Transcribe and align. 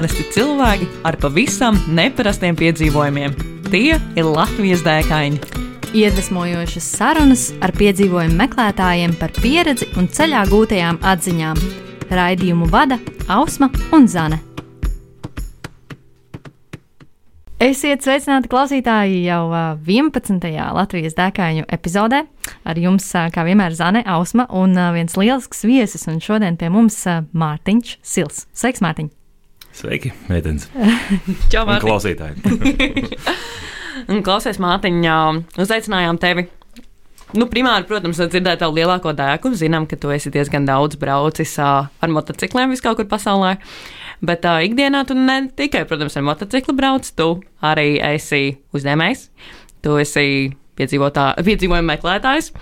Parasti 0.00 0.22
cilvēki 0.32 0.86
ar 1.04 1.16
pavisam 1.20 1.76
neparastiem 1.92 2.56
piedzīvojumiem. 2.56 3.34
Tie 3.66 3.98
ir 4.00 4.24
Latvijas 4.24 4.80
dēkaini. 4.80 5.36
Iedvesmojošas 5.92 6.86
sarunas 6.94 7.42
ar 7.60 7.74
piedzīvojumu 7.76 8.38
meklētājiem 8.38 9.12
par 9.20 9.34
pieredzi 9.36 9.90
un 10.00 10.08
ceļā 10.08 10.46
gūtajām 10.48 11.02
atziņām. 11.04 11.60
Raidījumu 12.16 12.70
vada 12.72 12.96
Ausma 13.28 13.68
un 13.92 14.08
Zane. 14.08 14.40
Esiet 17.60 18.00
sveicināti 18.00 18.48
klausītāji 18.48 19.20
jau 19.26 19.52
11. 19.84 20.48
Latvijas 20.80 21.20
dēkaņu 21.20 21.68
epizodē. 21.68 22.24
Ar 22.64 22.84
jums, 22.88 23.12
kā 23.36 23.44
vienmēr, 23.44 23.76
Zane, 23.76 24.06
Ausma 24.08 24.48
un 24.48 24.80
viens 24.96 25.20
lielisks 25.20 25.66
viesis. 25.68 26.08
Un 26.08 26.24
šodien 26.24 26.56
pie 26.56 26.72
mums 26.72 27.02
Mārtiņš 27.36 27.98
Sils. 28.00 28.46
Sveiks, 28.56 28.80
Mārtiņ! 28.80 29.19
Sveiki, 29.80 30.10
meitenes! 30.28 30.66
Čau, 31.52 31.64
Un 31.64 31.78
klausītāji! 31.80 32.36
Un 34.12 34.18
klausies, 34.24 34.58
Mārtiņa, 34.60 35.14
uzaicinājām 35.60 36.18
tevi. 36.20 36.44
Nu, 37.32 37.46
primāri, 37.48 37.86
protams, 37.88 38.20
dzirdēt 38.20 38.60
tavu 38.60 38.76
lielāko 38.76 39.14
dēku. 39.16 39.54
Zinām, 39.56 39.86
ka 39.88 39.96
tu 40.00 40.12
esi 40.12 40.32
diezgan 40.34 40.66
daudz 40.68 40.98
braucis 41.00 41.54
ar 41.62 42.12
motocikliem 42.12 42.74
viskaur 42.74 42.98
kur 42.98 43.08
pasaulē. 43.08 43.54
Bet 44.20 44.44
uh, 44.44 44.60
ikdienā 44.66 45.04
tu 45.08 45.16
ne 45.16 45.38
tikai, 45.56 45.86
protams, 45.88 46.18
ar 46.18 46.26
motociklu 46.28 46.76
brauc, 46.76 47.08
tu 47.16 47.30
arī 47.64 47.94
esi 48.12 48.58
uzņēmējs. 48.76 49.28
Tu 49.86 50.00
esi 50.02 50.26
piedzīvojumu 50.76 51.86
meklētājs. 51.94 52.52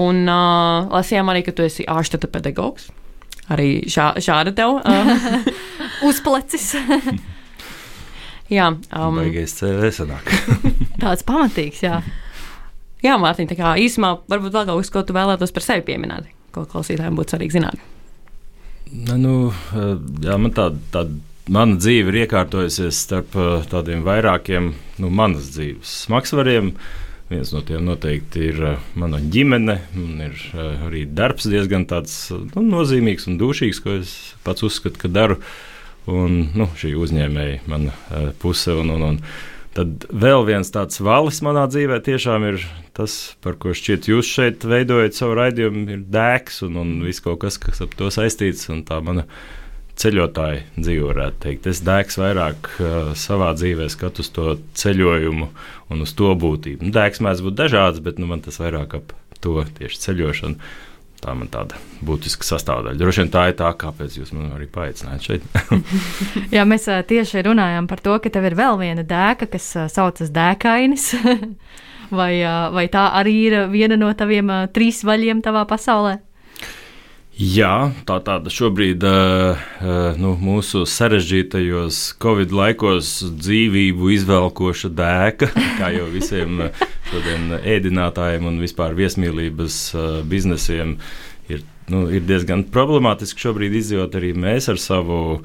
Un 0.00 0.24
uh, 0.24 0.88
lasījām 0.88 1.34
arī, 1.34 1.44
ka 1.44 1.56
tu 1.56 1.66
esi 1.68 1.84
ārštata 1.84 2.32
pedagogs. 2.32 2.88
Arī 3.52 3.84
šā, 3.90 4.14
šāda 4.24 4.56
tev. 4.56 4.80
Uh, 4.80 5.50
Uzplecis! 6.04 6.74
jā, 8.56 8.68
um, 8.68 9.20
Baigais 9.20 9.56
CV 9.56 9.90
sanāk. 9.94 10.28
Tāds 11.02 11.24
pamatīgs, 11.28 11.80
jā. 11.86 12.00
jā 13.04 13.16
Mārtiņ, 13.20 13.52
tā 13.52 13.58
kā 13.58 13.76
īsumā 13.80 14.16
varbūt 14.28 14.56
vēl 14.58 14.68
kaut 14.68 14.82
kas, 14.84 14.92
ko 14.92 15.04
tu 15.06 15.16
vēlētos 15.16 15.54
par 15.56 15.64
sevi 15.64 15.86
pieminēt, 15.88 16.28
ko 16.52 16.66
klausītājiem 16.68 17.16
būtu 17.16 17.36
svarīgi 17.36 17.58
zināt. 17.58 17.80
Nu, 18.92 19.16
nu, 19.18 19.34
jā, 20.22 20.36
man 20.38 20.52
tāda, 20.54 20.78
tāda 20.94 21.16
mana 21.52 21.78
dzīve 21.78 22.12
ir 22.12 22.20
iekārtojusies 22.24 23.00
starp 23.06 23.34
tādiem 23.70 24.04
vairākiem 24.06 24.70
nu, 25.02 25.10
manas 25.10 25.50
dzīves 25.54 26.02
smagsvariem. 26.06 26.74
Viens 27.26 27.50
no 27.50 27.58
tiem 27.66 27.82
noteikti 27.82 28.44
ir 28.52 28.58
uh, 28.62 28.82
mana 28.94 29.18
ģimene. 29.18 29.80
Man 29.96 30.20
ir 30.28 30.42
uh, 30.52 30.84
arī 30.86 31.02
darbs 31.10 31.48
diezgan 31.50 31.82
tāds, 31.90 32.14
nu, 32.30 32.62
nozīmīgs 32.62 33.26
un 33.26 33.40
dušīgs, 33.40 33.80
ko 33.82 33.96
es 33.98 34.12
pats 34.46 34.62
uzskatu, 34.66 35.00
ka 35.02 35.10
daru. 35.10 35.40
Un 36.10 36.38
nu, 36.54 36.68
šī 36.78 36.94
uzņēmēja 36.98 37.66
mana 37.70 37.92
uh, 37.92 38.30
puse. 38.42 38.70
Un, 38.78 38.92
un, 38.94 39.04
un 39.10 39.20
tad 39.76 40.06
vēl 40.10 40.46
viens 40.46 40.70
tāds 40.72 41.02
valis 41.02 41.42
manā 41.44 41.66
dzīvē 41.70 41.98
tiešām 42.06 42.46
ir 42.52 42.62
tas, 42.96 43.36
par 43.44 43.58
ko 43.60 43.74
šķiet 43.76 44.08
jūs 44.12 44.30
šeit 44.38 44.66
veidojat 44.66 45.18
savu 45.18 45.36
raidījumu, 45.40 45.84
ir 45.92 46.06
dēks 46.14 46.62
un, 46.68 46.80
un 46.82 46.96
viss 47.04 47.24
kaut 47.24 47.42
kas, 47.42 47.58
kas 47.60 47.82
ap 47.84 47.96
to 47.98 48.12
saistīts. 48.14 48.70
Un 48.72 48.84
tā 48.86 49.00
mana 49.04 49.26
ceļotāja 49.96 50.62
dzīve, 50.76 51.10
varētu 51.10 51.42
teikt. 51.42 51.68
Es 51.72 51.82
dēks 51.84 52.18
vairāk 52.20 52.70
uh, 52.78 53.12
savā 53.18 53.52
dzīvē 53.56 53.88
skatu 53.92 54.22
uz 54.24 54.32
to 54.32 54.56
ceļojumu 54.78 55.50
un 55.90 56.04
uz 56.04 56.12
to 56.16 56.34
būtību. 56.38 56.86
Nu, 56.86 56.94
dēks 56.94 57.22
mēdz 57.24 57.44
būt 57.46 57.56
dažāds, 57.64 58.02
bet 58.04 58.20
nu, 58.22 58.28
man 58.30 58.44
tas 58.44 58.60
vairāk 58.62 58.98
ap 59.00 59.16
to 59.42 59.62
tieši 59.78 60.02
ceļošanu. 60.06 60.70
Tā 61.22 61.32
man 61.34 61.48
tāda 61.50 61.78
būtiska 62.06 62.44
sastāvdaļa. 62.44 62.98
Droši 63.00 63.22
vien 63.22 63.32
tā 63.32 63.46
ir 63.50 63.56
tā, 63.58 63.70
kāpēc 63.80 64.18
jūs 64.18 64.34
man 64.36 64.52
arī 64.58 64.68
paaicinājāt 64.70 65.28
šeit. 65.30 65.46
Jā, 66.54 66.66
mēs 66.68 66.84
tieši 67.08 67.46
runājām 67.46 67.88
par 67.90 68.02
to, 68.04 68.18
ka 68.22 68.32
tev 68.32 68.46
ir 68.50 68.58
vēl 68.58 68.78
viena 68.82 69.06
dēka, 69.06 69.48
kas 69.56 69.70
saucas 69.94 70.30
dēkainis. 70.34 71.08
vai, 72.20 72.32
vai 72.76 72.86
tā 72.92 73.08
arī 73.16 73.36
ir 73.48 73.58
viena 73.72 73.98
no 73.98 74.12
taviem 74.14 74.52
trīs 74.76 75.02
vaļiem 75.08 75.42
tavā 75.46 75.64
pasaulē? 75.70 76.18
Jā, 77.36 77.90
tā 78.08 78.14
tāda 78.24 78.48
šobrīd 78.48 79.02
uh, 79.04 79.58
uh, 79.84 80.14
nu, 80.16 80.30
mūsu 80.40 80.86
sarežģītajos 80.88 81.98
Covid 82.22 82.54
laikos 82.56 83.10
dzīvību 83.28 84.08
izvelkoša 84.14 84.88
dēka, 84.96 85.50
kā 85.76 85.90
jau 85.92 86.06
visiem 86.14 86.70
šodien 87.10 87.58
ēdinātājiem 87.60 88.48
un 88.48 88.56
vispār 88.64 88.96
viesmīlības 88.96 89.76
biznesiem 90.32 90.96
ir, 91.52 91.60
nu, 91.92 92.06
ir 92.08 92.24
diezgan 92.24 92.64
problemātiski 92.72 93.44
šobrīd 93.44 93.76
izdzīvot. 93.82 94.16
Arī 94.16 94.32
mēs 94.32 94.72
ar 94.72 94.80
savu 94.80 95.42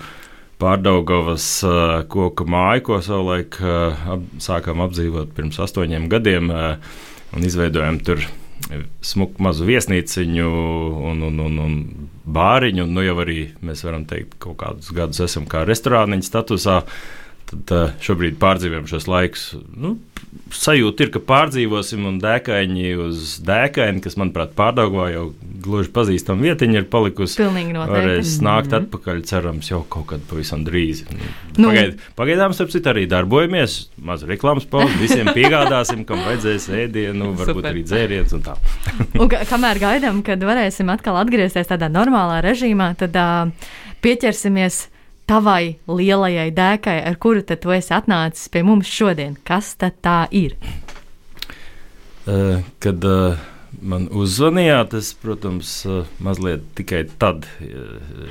pārdaugavas 0.64 1.50
uh, 1.68 1.98
koku 2.08 2.48
māju, 2.48 2.88
ko 2.88 3.02
savulaik 3.04 3.60
ap, 3.60 4.24
sākām 4.40 4.88
apdzīvot 4.88 5.36
pirms 5.36 5.60
astoņiem 5.68 6.08
gadiem 6.16 6.56
un 6.56 7.52
izveidojam 7.52 8.00
tur 8.00 8.24
smuku 9.06 9.44
mazu 9.44 9.66
viesnīciņu 9.68 10.52
un, 11.12 11.24
un, 11.28 11.40
un, 11.46 11.58
un 11.66 11.76
bāriņu. 12.32 12.86
Nu, 12.90 13.04
jau 13.06 13.18
arī 13.24 13.40
mēs 13.66 13.84
varam 13.88 14.06
teikt, 14.10 14.38
ka 14.38 14.50
kaut 14.50 14.60
kādus 14.64 14.94
gadus 14.96 15.24
esam 15.28 15.48
kā 15.50 15.66
restorāniņa 15.68 16.28
statusā. 16.28 16.78
Tad 17.52 17.76
uh, 17.76 17.96
šobrīd 18.04 18.38
pārdzīvojam 18.40 18.88
šos 18.88 19.10
laikus. 19.12 19.46
Nu, 19.76 19.98
sajūta 20.56 21.06
ir, 21.06 21.10
ka 21.12 21.22
pārdzīvosim 21.28 22.06
un 22.08 22.20
dēkaini 22.24 22.94
uz 23.04 23.38
dēkaini, 23.44 24.00
kas, 24.04 24.16
manuprāt, 24.20 24.54
pārdagvā 24.56 25.10
jau 25.12 25.26
gluži 25.62 25.92
pazīstama 25.94 26.48
vietiņa 26.48 26.80
ir 26.80 26.88
palikusi. 26.92 27.38
Pilnīgi 27.42 27.76
noteikti. 27.76 27.98
Varēs 27.98 28.36
nākt 28.40 28.72
mm 28.72 28.76
-hmm. 28.76 28.86
atpakaļ, 28.88 29.22
cerams, 29.28 29.72
jau 29.72 29.82
kaut 29.92 30.08
kad 30.14 30.24
pavisam 30.30 30.64
drīz. 30.68 31.04
Nu. 31.58 31.70
Pagaid, 31.70 32.00
pagaidām, 32.16 32.56
starp 32.56 32.72
citu, 32.74 32.94
arī 32.94 33.08
darbojamies. 33.12 33.78
Mazu 34.02 34.30
reklāmas 34.32 34.66
pauzi 34.66 34.96
visiem 35.02 35.28
piegādāsim, 35.36 36.06
kam 36.08 36.24
vajadzēs 36.28 36.70
ēdienu, 36.70 37.34
varbūt 37.36 37.62
Super. 37.62 37.72
arī 37.74 37.84
dzēriens 37.84 38.34
un 38.38 38.46
tā. 38.48 38.56
Un 39.20 39.30
ka, 39.30 39.44
kamēr 39.50 39.80
gaidām, 39.84 40.24
kad 40.24 40.40
varēsim 40.40 40.90
atkal 40.94 41.20
atgriezties 41.22 41.68
tādā 41.68 41.92
normālā 41.92 42.42
režīmā, 42.46 42.94
tad 42.98 43.16
uh, 43.20 43.52
pieķersimies 44.02 44.88
tavai 45.32 45.78
lielajai 45.88 46.50
dēkai, 46.56 46.98
ar 47.08 47.16
kuru 47.22 47.44
tu 47.48 47.72
esi 47.72 47.96
atnācis 47.96 48.52
pie 48.52 48.66
mums 48.68 48.90
šodien. 48.92 49.38
Kas 49.48 49.76
tad 49.80 50.02
tā 50.04 50.26
ir? 50.36 50.58
Uh, 52.22 52.60
kad 52.84 53.06
uh, 53.08 53.40
man 53.82 54.10
uzzvanījāt, 54.12 54.94
es, 55.00 55.14
protams, 55.18 55.72
uh, 55.88 56.04
mazliet 56.22 56.68
tikai 56.78 57.06
tad 57.22 57.48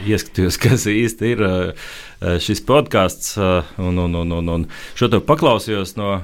ieskatījos, 0.05 0.60
kas 0.65 0.87
īsti 0.91 1.34
ir 1.34 1.44
šis 2.44 2.62
podkāsts. 2.69 3.34
Un, 3.81 3.99
un, 3.99 4.21
un, 4.21 4.39
un, 4.39 4.55
un 4.59 4.69
šo 4.99 5.10
te 5.10 5.22
paklausījos 5.25 5.97
no, 5.99 6.19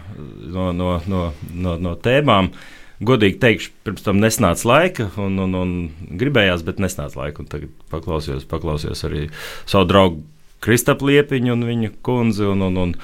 no, 0.44 0.70
no, 0.76 0.96
no, 1.08 1.28
no, 1.54 1.76
no 1.80 1.96
tēmām. 2.04 2.52
Godīgi 2.96 3.36
teikšu, 3.42 3.74
pirms 3.84 4.06
tam 4.06 4.22
nesnāca 4.22 4.64
laika, 4.70 5.10
un, 5.20 5.34
un, 5.42 5.56
un 5.58 5.74
gribējās, 6.16 6.62
bet 6.64 6.78
nesnāca 6.80 7.18
laika. 7.20 7.44
Tagad 7.50 7.74
paklausījos, 7.92 8.46
paklausījos 8.48 9.04
arī 9.08 9.26
savu 9.68 9.90
draugu 9.90 10.24
Kristapu 10.66 11.10
Liepiņu 11.12 11.54
un 11.54 11.66
viņa 11.70 11.92
kundzi. 12.06 12.46
Un, 12.50 12.66
un, 12.66 12.78
un 12.82 12.94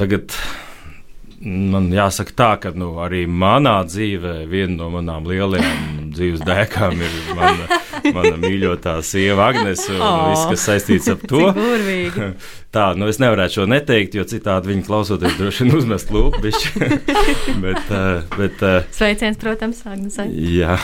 tagad 0.00 0.34
man 1.42 1.88
jāsaka 1.92 2.34
tā, 2.38 2.50
ka 2.62 2.72
nu, 2.78 2.94
arī 3.02 3.24
manā 3.26 3.80
dzīvē 3.88 4.42
viena 4.50 4.76
no 4.78 4.90
manām 4.94 5.26
lielajām 5.26 6.12
dzīves 6.14 6.44
dēkām 6.46 7.00
ir 7.02 7.16
mana, 7.36 7.78
mana 8.14 8.34
mīļotā 8.42 8.94
sieva 9.06 9.48
Agnese 9.50 9.90
un 9.96 10.02
oh, 10.04 10.24
viss, 10.30 10.46
kas 10.50 10.66
saistīts 10.68 11.10
ar 11.12 11.22
to. 11.26 11.42
Tā, 12.76 12.86
nu 12.96 13.08
es 13.10 13.18
nevarētu 13.20 13.58
šo 13.58 13.66
neteikt, 13.68 14.14
jo 14.16 14.24
citādi 14.28 14.70
viņi 14.72 14.86
klausoties 14.86 15.36
droši 15.36 15.66
vien 15.66 15.76
uzmest 15.76 16.12
lūpiņu. 16.14 16.88
bet, 17.64 17.90
uh, 17.90 18.36
bet, 18.38 18.62
uh, 18.64 18.78
Sveiciens, 18.94 19.40
protams, 19.40 19.82
Agnesei. 19.88 20.30
Jā. 20.60 20.78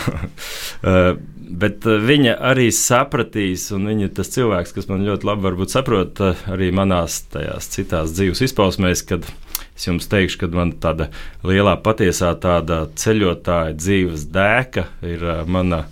Bet 1.49 1.85
uh, 1.89 1.97
viņa 2.05 2.35
arī 2.45 2.67
sapratīs, 2.75 3.69
un 3.73 3.87
viņa 3.89 4.05
ir 4.05 4.15
tas 4.19 4.29
cilvēks, 4.35 4.73
kas 4.75 4.89
man 4.89 5.05
ļoti 5.07 5.25
labi 5.25 5.65
saprot 5.71 6.21
uh, 6.21 6.43
arī 6.53 6.69
manās 6.75 7.23
tajās 7.33 7.71
citās 7.73 8.13
dzīves 8.13 8.43
izpausmēs, 8.45 9.01
kad 9.09 9.25
es 9.73 9.87
jums 9.87 10.05
teikšu, 10.11 10.43
ka 10.43 10.51
man 10.53 10.75
tāda 10.77 11.09
lielā 11.41 11.73
patiesā 11.81 12.35
tāda 12.37 12.83
ceļotāja 12.93 13.73
dzīves 13.79 14.27
dēka 14.29 14.85
ir 15.01 15.25
uh, 15.25 15.41
mana 15.49 15.87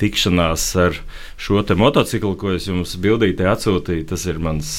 tikšanās 0.00 0.64
ar 0.80 0.96
šo 1.36 1.60
te 1.66 1.76
motociklu, 1.78 2.32
ko 2.40 2.56
es 2.56 2.70
jums 2.70 2.96
bildītē 2.96 3.46
atsūtīju. 3.52 4.08
Tas 4.10 4.24
ir 4.26 4.40
mans 4.42 4.72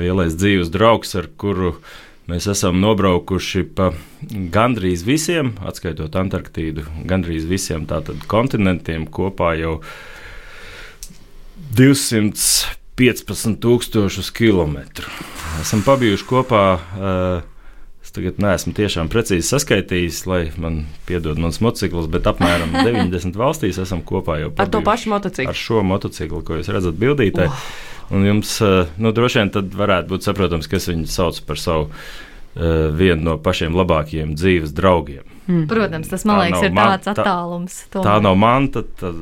lielais 0.00 0.34
dzīves 0.34 0.72
draugs, 0.72 1.12
ar 1.20 1.28
kuru 1.38 1.76
mēs 2.30 2.46
esam 2.52 2.80
nobraukuši 2.82 3.64
pa 3.76 3.90
gandrīz 4.54 5.04
visiem, 5.06 5.54
atskaitot 5.66 6.14
Antarktīdu, 6.18 6.84
gandrīz 7.08 7.46
visiem 7.50 7.86
tātad 7.90 8.22
kontinentiem 8.30 9.06
kopā 9.10 9.54
jau 9.58 9.78
215 11.76 13.56
tūkstošus 13.62 14.28
kilometru. 14.36 15.08
Esam 15.62 15.82
pabijuši 15.86 16.28
kopā. 16.28 16.66
Uh, 16.76 17.48
Es 18.02 18.10
tagad 18.10 18.40
neesmu 18.42 18.72
tiešām 18.74 19.06
precīzi 19.06 19.46
saskaitījis, 19.46 20.24
lai 20.26 20.40
man 20.58 20.80
piedod 21.06 21.38
mans 21.38 21.60
motocikls, 21.62 22.08
bet 22.10 22.26
apmēram 22.26 22.74
90 22.82 23.38
valstīs 23.38 23.78
esam 23.78 24.02
kopā 24.02 24.40
jau. 24.40 24.48
Ar 24.58 24.66
to 24.66 24.80
pabijuši. 24.82 24.88
pašu 24.88 25.12
motociklu. 25.12 25.52
Ar 25.52 25.60
šo 25.60 25.84
motociklu, 25.86 26.40
ko 26.42 26.58
jūs 26.58 26.70
redzat 26.74 26.98
bildītē. 26.98 27.46
Oh. 27.46 27.62
Un 28.12 28.26
jums 28.28 28.50
uh, 28.60 28.86
nu, 29.00 29.12
droši 29.16 29.40
vien 29.40 29.50
tad 29.54 29.72
varētu 29.78 30.10
būt 30.12 30.26
saprotams, 30.26 30.68
ka 30.68 30.76
es 30.76 30.88
viņu 30.90 31.06
saucu 31.08 31.44
par 31.48 31.60
savu 31.60 31.86
uh, 31.88 32.90
vienu 32.92 33.22
no 33.30 33.36
pašiem 33.40 33.72
labākajiem 33.78 34.34
dzīves 34.36 34.74
draugiem. 34.76 35.24
Mm. 35.48 35.64
Protams, 35.70 36.10
tas 36.12 36.26
man 36.28 36.36
Tā 36.38 36.42
liekas, 36.44 36.60
nav 36.60 36.68
ir 36.68 36.74
man- 36.76 36.90
tāds 36.92 37.08
tā- 37.08 37.14
attālums. 37.24 37.78
Tā 37.90 38.02
tomēr. 38.02 38.22
nav 38.28 38.36
man, 38.38 38.68
tad, 38.74 38.90
tad, 39.00 39.16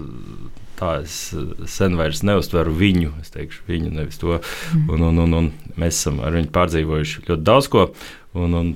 tā 0.81 0.91
es 1.05 1.15
uh, 1.39 1.47
sen 1.71 1.97
vairs 2.01 2.25
neuztveru 2.27 2.75
viņu. 2.77 3.13
Es 3.23 3.31
teikšu, 3.35 3.63
viņu 3.71 3.95
nevis 3.95 4.19
to. 4.21 4.41
Un, 4.89 5.01
un, 5.13 5.23
un, 5.25 5.39
un 5.39 5.53
mēs 5.81 6.01
esam 6.03 6.19
ar 6.27 6.35
viņu 6.37 6.51
pārdzīvojuši 6.59 7.25
ļoti 7.29 7.47
daudz 7.47 7.71
ko. 7.73 7.87
Un, 8.35 8.55
un, 8.59 8.75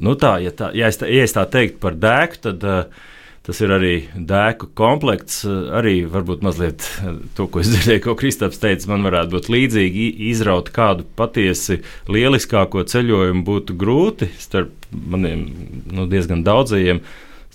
nu 0.00 0.16
tā, 0.18 0.38
ja, 0.42 0.50
tā, 0.56 0.72
ja, 0.74 0.88
es 0.90 0.98
tā, 1.00 1.06
ja 1.12 1.22
es 1.28 1.36
tā 1.36 1.44
teiktu 1.52 1.78
par 1.84 1.94
dēku, 2.00 2.40
tad 2.48 2.64
uh, 2.64 3.06
tas 3.46 3.60
ir 3.64 3.72
arī 3.72 3.94
dēku 4.14 4.70
komplekts. 4.78 5.42
Arī 5.48 6.02
varbūt 6.10 6.44
mazliet 6.44 6.84
uh, 7.00 7.16
to, 7.36 7.48
ko 7.50 7.62
es 7.62 7.70
dzirdēju, 7.72 8.04
ko 8.04 8.16
Kristaps 8.20 8.60
teica, 8.62 8.90
man 8.92 9.06
varētu 9.06 9.34
būt 9.36 9.48
līdzīgi. 9.52 10.10
Izraut 10.30 10.72
kādu 10.74 11.06
patiesi 11.18 11.80
lieliskāko 12.10 12.84
ceļojumu 12.90 13.46
būtu 13.46 13.78
grūti 13.80 14.30
starp 14.40 14.76
maniem 14.90 15.46
nu, 15.90 16.06
diezgan 16.10 16.44
daudzajiem, 16.46 17.02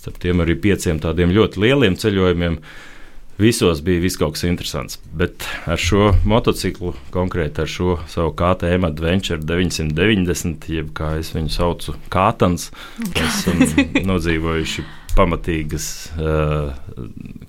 starp 0.00 0.20
tiem 0.22 0.44
arī 0.44 0.58
pieciem 0.66 1.00
tādiem 1.02 1.34
ļoti 1.36 1.64
lieliem 1.66 1.98
ceļojumiem. 2.00 2.60
Visos 3.36 3.82
bija 3.84 4.00
viss 4.00 4.16
kaut 4.16 4.32
kas 4.32 4.46
interesants, 4.48 4.96
bet 5.12 5.44
ar 5.68 5.76
šo 5.76 6.14
motociklu, 6.24 6.94
konkrēti 7.12 7.60
ar 7.66 7.68
šo 7.68 7.98
savu 8.08 8.32
KTM 8.32 8.88
Adventure 8.88 9.44
990, 9.44 10.70
jeb 10.72 10.88
kā 10.96 11.18
es 11.20 11.34
viņu 11.36 11.52
saucu, 11.52 11.98
Kātans, 12.08 12.70
esam 13.12 13.60
nodzīvojuši 14.08 14.86
pamatīgas, 15.16 15.86
uh, 16.20 16.76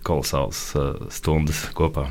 kolosālas 0.08 0.64
uh, 0.80 0.94
stundas 1.14 1.66
kopā. 1.78 2.08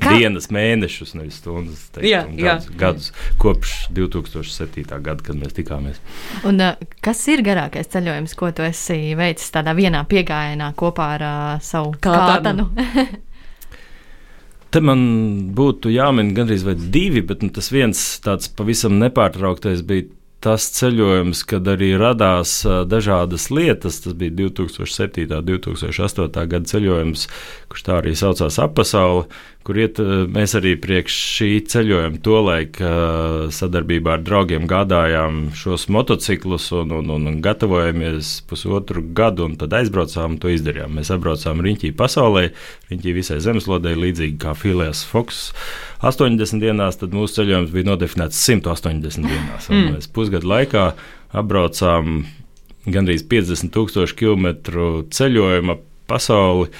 Kā- 0.00 0.12
Dienas, 0.14 0.46
mēnešus, 0.54 1.16
nevis 1.18 1.40
stundas, 1.40 1.80
teiktu, 1.90 2.06
Jā, 2.12 2.20
un 2.28 2.36
jā. 2.38 2.52
gadus, 2.60 2.68
gadus 2.78 3.08
kopš 3.42 3.72
2007. 3.96 4.84
gada, 5.02 5.18
kad 5.26 5.34
mēs 5.40 5.56
tikāmies. 5.56 5.98
Un, 6.46 6.60
uh, 6.62 6.78
kas 7.02 7.24
ir 7.32 7.42
garākais 7.46 7.90
ceļojums, 7.90 8.36
ko 8.38 8.52
tu 8.54 8.62
esi 8.62 9.16
veicis 9.18 9.50
tādā 9.54 9.74
vienā 9.74 10.04
piegājienā 10.06 10.70
kopā 10.78 11.08
ar 11.16 11.26
uh, 11.26 11.50
savu 11.64 11.90
Kātanu. 11.98 12.68
kātanu? 12.70 13.18
Te 14.70 14.78
man 14.86 15.00
būtu 15.58 15.90
jāmin 15.90 16.28
gandrīz 16.36 16.62
vai 16.62 16.76
divi, 16.78 17.24
bet 17.26 17.42
nu, 17.42 17.50
tas 17.50 17.72
viens 17.74 17.98
tāds 18.22 18.46
pavisam 18.54 18.94
nepārtrauktais 19.02 19.82
bija 19.82 20.06
tas 20.44 20.66
ceļojums, 20.76 21.42
kad 21.48 21.68
arī 21.68 21.92
radās 22.00 22.60
dažādas 22.88 23.50
lietas. 23.52 24.00
Tas 24.04 24.16
bija 24.16 24.32
2007. 24.38 25.26
un 25.36 25.46
2008. 25.46 26.46
gada 26.54 26.72
ceļojums, 26.72 27.26
kurš 27.70 27.86
tā 27.86 27.98
arī 28.00 28.16
saucās 28.18 28.58
appasauli, 28.62 29.28
kur 29.66 29.80
iet, 29.82 29.98
ā, 30.00 30.22
mēs 30.30 30.54
arī 30.58 30.76
priekš 30.80 31.16
šī 31.34 31.48
ceļojuma 31.72 32.20
tolaik 32.24 32.78
ā, 32.78 32.92
sadarbībā 33.52 34.14
ar 34.16 34.22
draugiem 34.24 34.68
gādājām 34.70 35.42
šos 35.58 35.88
motociklus 35.92 36.70
un, 36.78 36.94
un, 37.00 37.10
un, 37.16 37.26
un 37.32 37.40
gatavojamies 37.44 38.32
pusotru 38.50 39.02
gadu, 39.16 39.50
un 39.50 39.58
tad 39.60 39.74
aizbraucām 39.80 40.36
un 40.36 40.40
to 40.42 40.54
izdarījām. 40.54 40.94
Mēs 41.00 41.10
apbraucām 41.16 41.64
riņķī 41.66 41.92
pasaulē, 41.98 42.46
riņķī 42.92 43.16
visai 43.18 43.40
zemeslodē, 43.42 43.96
līdzīgi 43.98 44.38
kā 44.46 44.54
Filijas 44.58 45.02
Foks. 45.10 45.50
80 46.06 46.62
dienās, 46.62 46.96
tad 47.02 47.12
mūsu 47.12 47.40
ceļojums 47.40 47.74
bija 47.74 47.90
nodefinēts 47.90 48.38
180 48.46 49.26
dienās. 49.26 49.68
Un 49.68 49.80
Mm. 49.80 49.96
Mēs 49.96 50.08
pusgadu 50.12 50.48
laikā 50.50 50.90
apbraucām 51.36 52.24
gandrīz 52.90 53.24
50 53.28 53.72
tūkstošu 53.74 54.16
kilometru 54.18 54.88
ceļojuma 55.14 55.78
pasauli. 56.10 56.70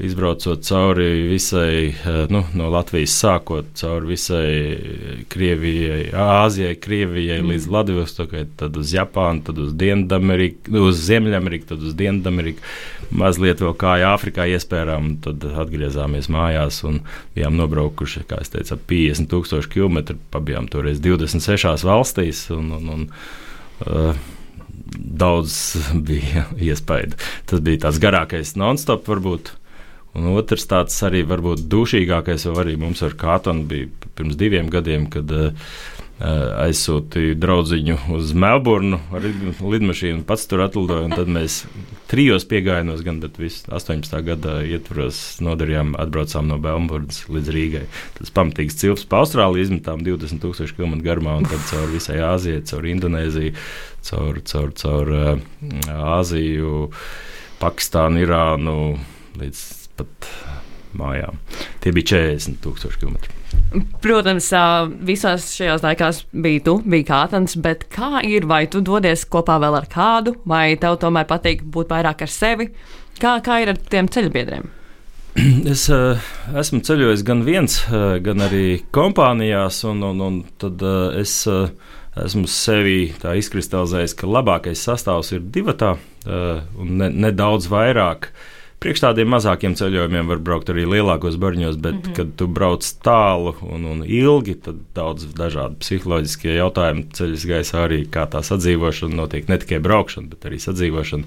Izbraucot 0.00 0.62
cauri 0.62 1.22
visai, 1.28 1.88
eh, 1.88 2.26
nu, 2.30 2.44
no 2.54 2.68
Latvijas 2.70 3.16
sākot 3.18 3.72
cauri 3.78 4.12
visai 4.12 5.24
Krievijai, 5.28 6.04
Āzijai, 6.14 6.76
Krievijai 6.78 7.40
mm. 7.42 7.50
līdz 7.52 7.66
Latvijostokai, 7.74 8.44
tad 8.60 8.78
uz 8.78 8.92
Japānu, 8.94 9.42
tad 9.48 9.58
uz 9.58 9.74
Dienvidameriku, 9.78 10.70
nu, 10.74 10.84
uz 10.92 11.02
Ziemeļameriku, 11.08 11.70
tad 11.72 11.82
uz 11.82 11.98
Dienvidameriku. 11.98 12.62
Mazliet 13.18 13.62
vēl 13.64 13.74
kā 13.80 13.96
Āfrikā 14.12 14.46
iespējām, 14.54 15.10
un 15.10 15.18
tad 15.24 15.44
atgriezāmies 15.64 16.30
mājās 16.30 16.82
un 16.86 17.00
bijām 17.34 17.58
nobraukuši, 17.58 18.26
kā 18.28 18.42
es 18.44 18.52
teicu, 18.54 18.76
ap 18.76 18.88
50 18.90 19.32
tūkstošu 19.32 19.72
kilometru. 19.72 20.18
Pabijām 20.30 20.68
toreiz 20.70 21.00
26 21.02 21.86
valstīs. 21.88 22.46
Un, 22.54 22.74
un, 22.78 22.90
un, 22.94 23.06
uh, 23.86 24.26
Daudz 24.98 25.52
bija 26.06 26.46
iespēja. 26.70 27.16
Tas 27.48 27.64
bija 27.64 27.86
tāds 27.86 28.00
garākais 28.02 28.54
non-stop, 28.56 29.08
varbūt. 29.10 29.52
Un 30.16 30.32
otrs 30.32 30.64
tāds 30.66 30.96
arī 31.06 31.20
varbūt 31.28 31.66
dušīgākais, 31.70 32.48
jau 32.48 32.56
arī 32.58 32.78
mums 32.80 33.04
ar 33.06 33.14
Kātonu 33.18 33.66
bija 33.68 33.90
pirms 34.16 34.38
diviem 34.40 34.70
gadiem, 34.72 35.04
kad 35.12 35.30
uh, 35.30 35.52
aizsūtīju 36.18 37.36
draugu 37.38 37.94
uz 38.16 38.32
Melburnu 38.34 38.98
ar 39.14 39.22
lid- 39.22 39.60
lidmašīnu, 39.62 40.24
pats 40.26 40.48
tur 40.50 40.64
atlidoju. 40.64 41.12
Tad 41.14 41.30
mēs 41.30 41.60
trijos 42.10 42.48
piegājienos, 42.50 43.04
gan 43.06 43.20
18. 43.22 44.18
gada 44.26 44.58
ietvaros 44.66 45.38
nodarījām, 45.44 45.94
atbraucām 46.00 46.50
no 46.50 46.58
Melburnas 46.58 47.22
līdz 47.30 47.54
Rīgai. 47.54 47.86
Tas 48.18 48.34
pamatīgs 48.34 48.80
cilps 48.80 49.06
pa 49.06 49.22
Austrāliju, 49.22 49.68
izmetām 49.68 50.02
20,000 50.02 50.74
km 50.74 50.98
garumā 51.04 51.38
un 51.38 51.46
tad 51.46 51.62
caur 51.70 51.86
visai 51.94 52.18
Āzijai, 52.24 52.64
caur 52.66 52.90
Indonēziju, 52.96 53.54
caur, 54.10 54.42
caur, 54.50 54.74
caur 54.82 55.14
uh, 55.14 55.34
Āziju, 56.18 56.88
Pakistānu, 57.62 58.24
Irānu 58.26 58.78
līdz 59.38 59.77
pat 59.98 60.30
mājām. 60.98 61.36
Tie 61.82 61.92
bija 61.94 62.14
40,000 62.14 63.00
km. 63.00 63.18
Protams, 64.02 64.48
visās 65.04 65.50
šajās 65.56 65.84
laikās 65.84 66.22
bija 66.32 66.64
tu, 66.64 66.78
bija 66.84 67.08
kātans, 67.10 67.56
bet 67.60 67.86
kā 67.92 68.22
ir, 68.24 68.46
vai 68.48 68.64
tu 68.70 68.80
dodies 68.84 69.26
kopā 69.28 69.58
vēl 69.60 69.76
ar 69.76 69.88
kādu, 69.92 70.38
vai 70.48 70.72
tev 70.80 70.98
tomēr 71.02 71.28
patīk 71.28 71.64
būt 71.64 71.92
vairāk 71.92 72.24
ar 72.24 72.32
sevi? 72.32 72.70
Kā, 73.20 73.38
kā 73.44 73.60
ir 73.62 73.74
ar 73.74 73.80
tiem 73.92 74.08
ceļbiedriem? 74.08 74.74
Es 75.72 75.84
uh, 75.92 76.18
esmu 76.58 76.80
ceļojis 76.86 77.22
gan 77.26 77.44
viens, 77.46 77.78
uh, 77.92 78.16
gan 78.24 78.42
arī 78.46 78.80
kompānijās, 78.94 79.82
un, 79.86 80.02
un, 80.06 80.22
un 80.24 80.38
tad 80.58 80.82
uh, 80.82 81.12
es 81.18 81.40
uh, 81.50 81.68
esmu 82.18 82.48
sevi 82.50 83.12
izkristalizējis, 83.12 84.16
ka 84.18 84.30
labākais 84.30 84.82
sastāvs 84.88 85.34
ir 85.36 85.44
divi 85.54 85.74
tā, 85.78 85.92
uh, 85.94 86.62
un 86.80 86.96
ne, 87.02 87.10
nedaudz 87.26 87.68
vairāk. 87.70 88.32
Priekš 88.78 89.00
tādiem 89.02 89.32
mazākiem 89.32 89.72
ceļojumiem 89.74 90.28
var 90.30 90.42
braukt 90.42 90.68
arī 90.70 90.84
lielākos 90.86 91.34
barņos, 91.42 91.80
bet, 91.82 91.96
mm 91.96 92.02
-hmm. 92.02 92.14
kad 92.14 92.28
tu 92.38 92.46
brauc 92.46 92.86
tālu 93.02 93.54
un, 93.66 93.84
un 93.84 94.04
ilgi, 94.06 94.54
tad 94.54 94.76
daudz 94.94 95.26
dažādu 95.34 95.80
psiholoģiskie 95.82 96.54
jautājumi 96.54 97.08
ceļas 97.12 97.46
gaisā 97.46 97.82
arī 97.88 98.04
kā 98.06 98.28
tā 98.30 98.42
sadzīvošana 98.42 99.18
notiek 99.18 99.48
ne 99.48 99.58
tikai 99.58 99.82
braukšana, 99.82 100.30
bet 100.30 100.46
arī 100.46 100.62
sadzīvošana. 100.62 101.24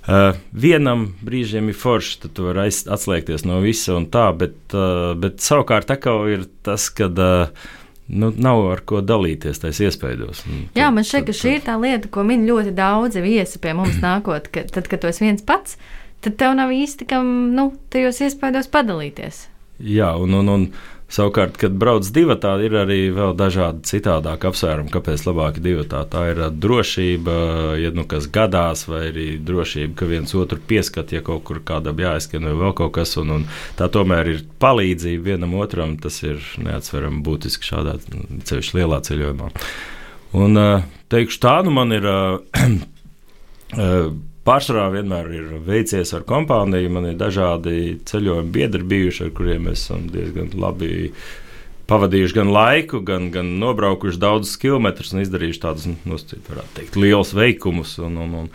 Uh, 0.00 0.36
vienam 0.52 1.12
brīžam 1.22 1.68
ir 1.68 1.74
forši, 1.74 2.20
tad 2.22 2.32
tu 2.32 2.46
vari 2.46 2.70
atslēgties 2.70 3.44
no 3.44 3.58
visa 3.60 3.94
un 3.94 4.06
tā, 4.06 4.30
bet, 4.32 4.56
uh, 4.72 5.12
bet 5.18 5.42
savukārt 5.44 5.90
tā 5.90 5.98
kā 6.00 6.14
ir 6.30 6.46
tas, 6.62 6.88
ka 6.88 7.10
uh, 7.10 7.68
nu, 8.10 8.32
nav 8.36 8.64
ar 8.72 8.82
ko 8.86 9.00
dalīties 9.04 9.62
tajās 9.62 9.80
iespējos. 9.86 10.42
Un 10.48 10.64
Jā, 10.78 10.90
man 10.94 11.06
šķiet, 11.06 11.26
ka 11.28 11.36
šī 11.36 11.54
ir 11.58 11.64
tā 11.66 11.76
lieta, 11.80 12.10
ko 12.12 12.24
min 12.26 12.46
ļoti 12.48 12.72
daudzi 12.74 13.22
viesi 13.24 13.60
pie 13.62 13.74
mums 13.76 14.00
nākot. 14.06 14.50
Ka, 14.52 14.64
tad, 14.72 14.90
kad 14.90 15.02
tu 15.02 15.10
esi 15.10 15.26
viens 15.26 15.44
pats, 15.46 15.76
tad 16.24 16.38
tev 16.40 16.56
nav 16.58 16.72
īsti 16.74 17.08
kam 17.10 17.50
nu, 17.56 17.70
tajos 17.92 18.22
iespējos 18.26 18.70
padalīties. 18.72 19.44
Jā, 19.80 20.12
un, 20.20 20.34
un, 20.36 20.48
un 20.52 20.64
savukārt, 21.10 21.56
kad 21.60 21.74
brauc 21.80 22.04
divi, 22.12 22.36
tā 22.40 22.52
ir 22.60 22.74
arī 22.82 22.98
vēl 23.16 23.32
dažādi 23.38 23.82
citādāki 23.88 24.50
apsvērumi, 24.50 24.92
kāpēc 24.92 25.24
labāk 25.26 25.58
ir 25.58 25.64
divi. 25.64 25.86
Tā 25.88 26.24
ir 26.30 26.42
ā, 26.44 26.50
drošība, 26.52 27.36
ja 27.80 27.92
nu 27.96 28.04
kas 28.10 28.28
gadās, 28.32 28.84
vai 28.90 29.06
arī 29.08 29.26
drošība, 29.40 29.96
ka 29.96 30.10
viens 30.10 30.36
otru 30.36 30.60
pieskat, 30.60 31.14
ja 31.16 31.24
kaut 31.24 31.46
kur 31.48 31.62
kādam 31.66 32.00
jāizskan 32.04 32.46
vai 32.50 32.56
vēl 32.60 32.76
kaut 32.82 32.94
kas. 32.98 33.16
Un, 33.22 33.34
un 33.38 33.48
tā 33.80 33.88
tomēr 33.92 34.34
ir 34.34 34.44
palīdzība 34.62 35.32
vienam 35.32 35.56
otram. 35.60 35.96
Tas 36.00 36.20
ir 36.26 36.44
neatsverami 36.60 37.24
būtiski 37.26 37.72
šādā 37.72 37.96
ceļš 38.48 38.74
lielā 38.78 39.00
ceļojumā. 39.08 39.50
Un 40.40 40.60
ā, 40.60 40.70
teikšu 41.10 41.40
tā, 41.42 41.60
nu 41.66 41.74
man 41.80 41.96
ir. 41.96 42.10
Pārsvarā 44.50 44.88
vienmēr 44.90 45.28
ir 45.30 45.50
veicies 45.62 46.10
ar 46.16 46.24
kompāniju. 46.26 46.90
Man 46.90 47.12
ir 47.12 47.20
dažādi 47.20 48.00
ceļojumi 48.08 48.50
biedri 48.50 48.82
bijuši, 48.92 49.28
ar 49.28 49.30
kuriem 49.36 49.68
esam 49.70 50.08
diezgan 50.10 50.50
labi 50.58 51.12
pavadījuši 51.90 52.34
gan 52.34 52.50
laiku, 52.54 53.00
gan, 53.06 53.28
gan 53.34 53.52
nobraukuši 53.62 54.18
daudzus 54.22 54.58
kilometrus 54.62 55.14
un 55.14 55.22
izdarījuši 55.22 55.62
tādus, 55.62 55.86
nu, 56.02 56.18
teikt, 56.74 56.98
lielus 56.98 57.30
veikumus. 57.36 57.96
Un, 58.02 58.18
un, 58.24 58.34
un, 58.42 58.50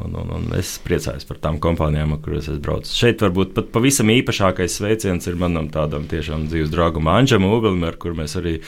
un, 0.00 0.16
un, 0.22 0.32
un 0.38 0.46
es 0.56 0.78
priecājos 0.84 1.28
par 1.28 1.42
tām 1.44 1.60
kompānijām, 1.64 2.16
ar 2.16 2.22
kurām 2.24 2.40
es 2.40 2.64
braucu. 2.64 2.92
Šeit 2.96 3.24
varbūt 3.24 3.52
pat 3.58 3.68
pavisam 3.74 4.12
īpašākais 4.16 4.78
sveiciens 4.80 5.28
ir 5.28 5.36
manam 5.40 5.68
tādam 5.72 6.08
tiešām 6.08 6.48
dzīves 6.48 6.72
draugam 6.72 7.12
Anģam 7.12 7.44
Ugalim, 7.50 7.84
ar 7.88 8.00
kur 8.00 8.16
mēs 8.16 8.38
arī 8.40 8.62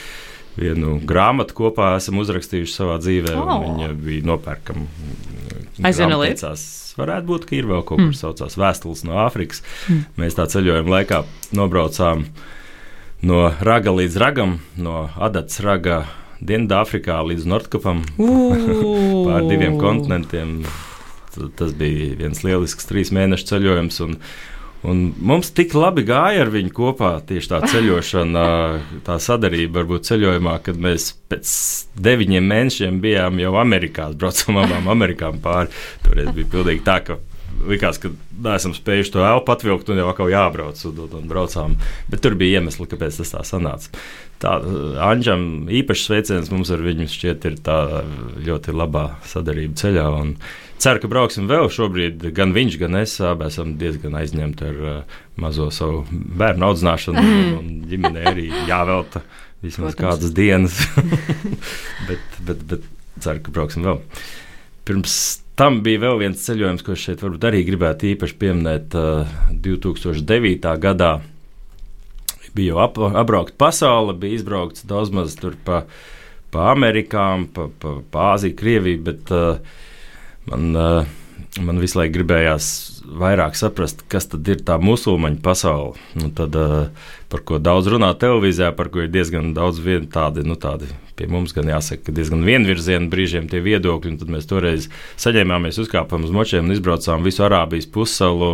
vienu 0.57 0.99
grāmatu 1.09 1.57
kopā 1.57 1.95
esam 1.97 2.21
uzrakstījuši 2.21 2.73
savā 2.73 3.01
dzīvē. 3.01 3.33
Oh. 3.37 3.65
Viņa 3.65 3.91
bija 3.97 4.29
nopērkama. 4.29 4.87
Lieta. 6.23 6.47
teicās, 6.47 6.67
Varētu 6.97 7.29
būt, 7.29 7.43
ka 7.45 7.53
ir 7.53 7.67
vēl 7.69 7.83
kaut 7.85 7.99
kas, 8.01 8.15
kas 8.15 8.21
saucās 8.23 8.57
Vēstules 8.57 9.03
no 9.05 9.19
Āfrikas. 9.21 9.61
Mm. 9.85 10.05
Mēs 10.17 10.37
tā 10.37 10.47
ceļojuma 10.49 10.95
laikā 10.95 11.21
nobraucām 11.57 12.25
no 13.27 13.41
raga 13.61 13.93
līdz 13.93 14.17
ragam, 14.21 14.57
no 14.81 15.05
Adatas 15.13 15.61
raga 15.61 16.07
Dienvidāfrikā 16.41 17.19
līdz 17.29 17.45
Nordkapam 17.49 18.03
pār 19.27 19.45
diviem 19.49 19.77
kontinentiem. 19.81 20.59
Tas 21.37 21.73
bija 21.77 22.15
viens 22.17 22.41
lielisks 22.41 22.89
trīs 22.89 23.13
mēnešu 23.13 23.51
ceļojums. 23.51 24.01
Un, 24.07 24.17
Un 24.87 25.01
mums 25.19 25.49
tik 25.51 25.73
labi 25.75 26.05
gāja 26.07 26.45
ar 26.45 26.51
viņu 26.53 26.71
kopā 26.75 27.09
tieši 27.27 27.49
tā 27.51 27.59
ceļošana, 27.67 28.43
tā 29.03 29.17
sadarbība, 29.19 29.81
varbūt 29.81 30.07
ceļojumā, 30.07 30.53
kad 30.63 30.79
mēs 30.79 31.09
pēc 31.27 31.55
deviņiem 32.07 32.47
mēnešiem 32.53 33.01
bijām 33.03 33.41
jau 33.43 33.51
Amerikā, 33.59 34.07
braucām 34.15 34.61
abām 34.63 34.87
Amerikām 34.95 35.41
pāri. 35.43 35.73
Toreiz 36.05 36.31
bija 36.37 36.53
pilnīgi 36.53 36.85
tā, 36.87 37.01
ka 37.03 37.19
likās, 37.69 37.99
ka 38.01 38.11
neesam 38.43 38.75
spējuši 38.77 39.13
to 39.15 39.25
elpu 39.25 39.53
atvilkt, 39.53 39.89
un 39.91 40.01
jau 40.01 40.13
kā 40.17 40.29
jābrauc, 40.31 40.83
un, 40.89 41.01
un, 41.05 41.17
un 41.21 41.27
braucām. 41.31 41.75
Bet 42.11 42.23
tur 42.25 42.37
bija 42.39 42.61
iemesli, 42.61 42.87
kāpēc 42.91 43.21
tas 43.21 43.33
tā 43.33 43.43
sanāca. 43.47 43.91
Tā, 44.37 44.53
Anģam 45.01 45.65
īpašs 45.73 46.05
sveiciens 46.05 46.51
mums 46.53 46.69
ar 46.73 46.83
viņu 46.85 47.07
šķiet 47.09 47.47
ir 47.49 47.57
tā 47.65 47.77
ļoti 48.45 48.75
labā 48.75 49.07
sadarbība 49.25 49.79
ceļā. 49.81 50.05
Un, 50.19 50.35
ceru, 50.81 51.01
ka 51.01 51.09
brauksim 51.11 51.47
vēl. 51.49 51.71
Šobrīd 51.73 52.27
gan 52.37 52.53
viņš, 52.55 52.77
gan 52.81 52.99
es 53.01 53.17
abi 53.25 53.47
esam 53.49 53.73
diezgan 53.81 54.17
aizņemti 54.19 54.67
ar 54.67 54.83
uh, 54.83 55.17
mazo 55.41 55.71
savu 55.73 56.03
bērnu 56.11 56.69
audzināšanu, 56.69 57.23
mm. 57.23 57.57
un 57.57 57.73
ģimenei 57.89 58.27
arī 58.33 58.47
jāvelta 58.69 59.23
vismaz 59.65 59.97
Protams. 59.97 60.03
kādas 60.05 60.37
dienas. 60.37 60.77
bet, 62.09 62.39
bet, 62.45 62.63
bet 62.69 62.87
ceru, 63.23 63.41
ka 63.41 63.57
brauksim 63.57 63.87
vēl. 63.87 64.01
Pirms 64.87 65.17
tam 65.57 65.81
bija 65.85 66.03
vēl 66.05 66.21
viens 66.21 66.43
ceļojums, 66.45 66.85
ko 66.85 66.95
šeit 66.97 67.23
varbūt 67.23 67.47
arī 67.49 67.63
gribētu 67.67 68.11
īpaši 68.13 68.37
pieminēt. 68.41 68.97
Uh, 68.97 69.33
2009. 69.65 70.69
gadā 70.83 71.17
bija 72.57 72.73
jau 72.73 72.81
ap, 72.83 72.99
apbraukt 73.21 73.57
pasauli, 73.59 74.15
bija 74.17 74.39
izbraukts 74.39 74.85
daudz 74.87 75.13
maz 75.13 75.35
tur 75.39 75.57
pa, 75.65 75.83
pa 76.53 76.71
Amerikām, 76.73 77.47
pa, 77.53 77.69
pa, 77.81 77.97
pa 78.11 78.31
Āziju, 78.33 78.57
Krieviju, 78.57 79.03
bet 79.05 79.33
man, 80.49 80.69
man 81.61 81.81
visu 81.83 81.99
laiku 81.99 82.17
gribējās 82.17 82.69
vairāk 83.21 83.57
saprast, 83.59 84.03
kas 84.11 84.29
tad 84.31 84.47
ir 84.49 84.63
tā 84.67 84.79
musulmaņu 84.81 85.41
pasaule. 85.43 85.97
Nu, 86.17 86.31
tad, 86.35 86.57
par 87.31 87.43
ko 87.47 87.61
daudz 87.61 87.91
runā 87.93 88.13
televīzijā, 88.19 88.73
par 88.77 88.91
ko 88.93 89.05
ir 89.05 89.11
diezgan 89.13 89.53
daudz 89.57 89.83
tādi, 90.13 90.47
nu, 90.47 90.57
tādi 90.59 90.89
pie 91.17 91.29
mums 91.31 91.55
gan 91.55 91.69
jāsaka, 91.71 92.13
diezgan 92.15 92.45
vienvirziena 92.47 93.09
brīžiem 93.11 93.49
tie 93.51 93.61
viedokļi. 93.65 94.17
Tad 94.21 94.33
mēs 94.33 94.49
toreiz 94.49 94.89
saņēmāmies, 95.21 95.79
uzkāpām 95.83 96.27
uz 96.27 96.35
močiem 96.35 96.67
un 96.67 96.75
izbraucām 96.75 97.25
visu 97.25 97.45
Arābijas 97.47 97.89
pussalu. 97.91 98.51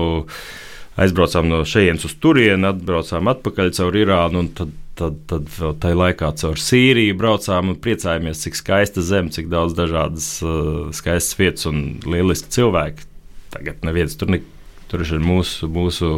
Aizbraucām 0.93 1.47
no 1.49 1.63
šejienes 1.65 2.05
uz 2.05 2.13
turieni, 2.21 2.69
atbraucām 2.69 3.31
atpakaļ 3.31 3.71
caur 3.73 3.95
Irānu, 3.97 4.43
un 4.43 4.49
tad 4.53 4.73
tad, 4.99 5.19
tad 5.29 5.49
vēl 5.49 5.75
tajā 5.81 5.97
laikā 5.97 6.31
caur 6.41 6.59
Sīriju 6.61 7.17
braucām 7.17 7.73
un 7.73 7.79
priecājāmies, 7.81 8.43
cik 8.45 8.59
skaista 8.59 9.03
zeme, 9.05 9.33
cik 9.33 9.49
daudz 9.51 9.75
dažādas 9.77 10.27
uh, 10.45 10.89
skaistas 10.95 11.39
vietas 11.39 11.69
un 11.69 11.83
lieliski 12.05 12.53
cilvēki. 12.53 13.07
Tagad 13.53 13.85
neviens 13.85 14.17
tur 14.17 14.33
nekā. 14.33 14.52
Tur 14.93 15.01
ir 15.01 15.23
mūsu, 15.25 15.65
mūsu, 15.73 16.09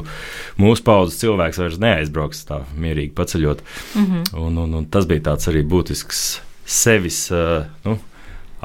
mūsu 0.60 0.84
paudzes 0.84 1.22
cilvēks, 1.22 1.62
vairs 1.62 1.77
neaizbrauks 1.79 2.44
tā 2.50 2.60
mierīgi 2.75 3.13
paceļot. 3.15 3.63
Mm 3.96 4.10
-hmm. 4.10 4.41
un, 4.41 4.58
un, 4.65 4.74
un 4.82 4.89
tas 4.91 5.08
bija 5.08 5.29
tāds 5.32 5.48
arī 5.48 5.63
būtisks 5.63 6.25
sevis 6.65 7.29
uh, 7.32 7.63
nu, 7.86 7.96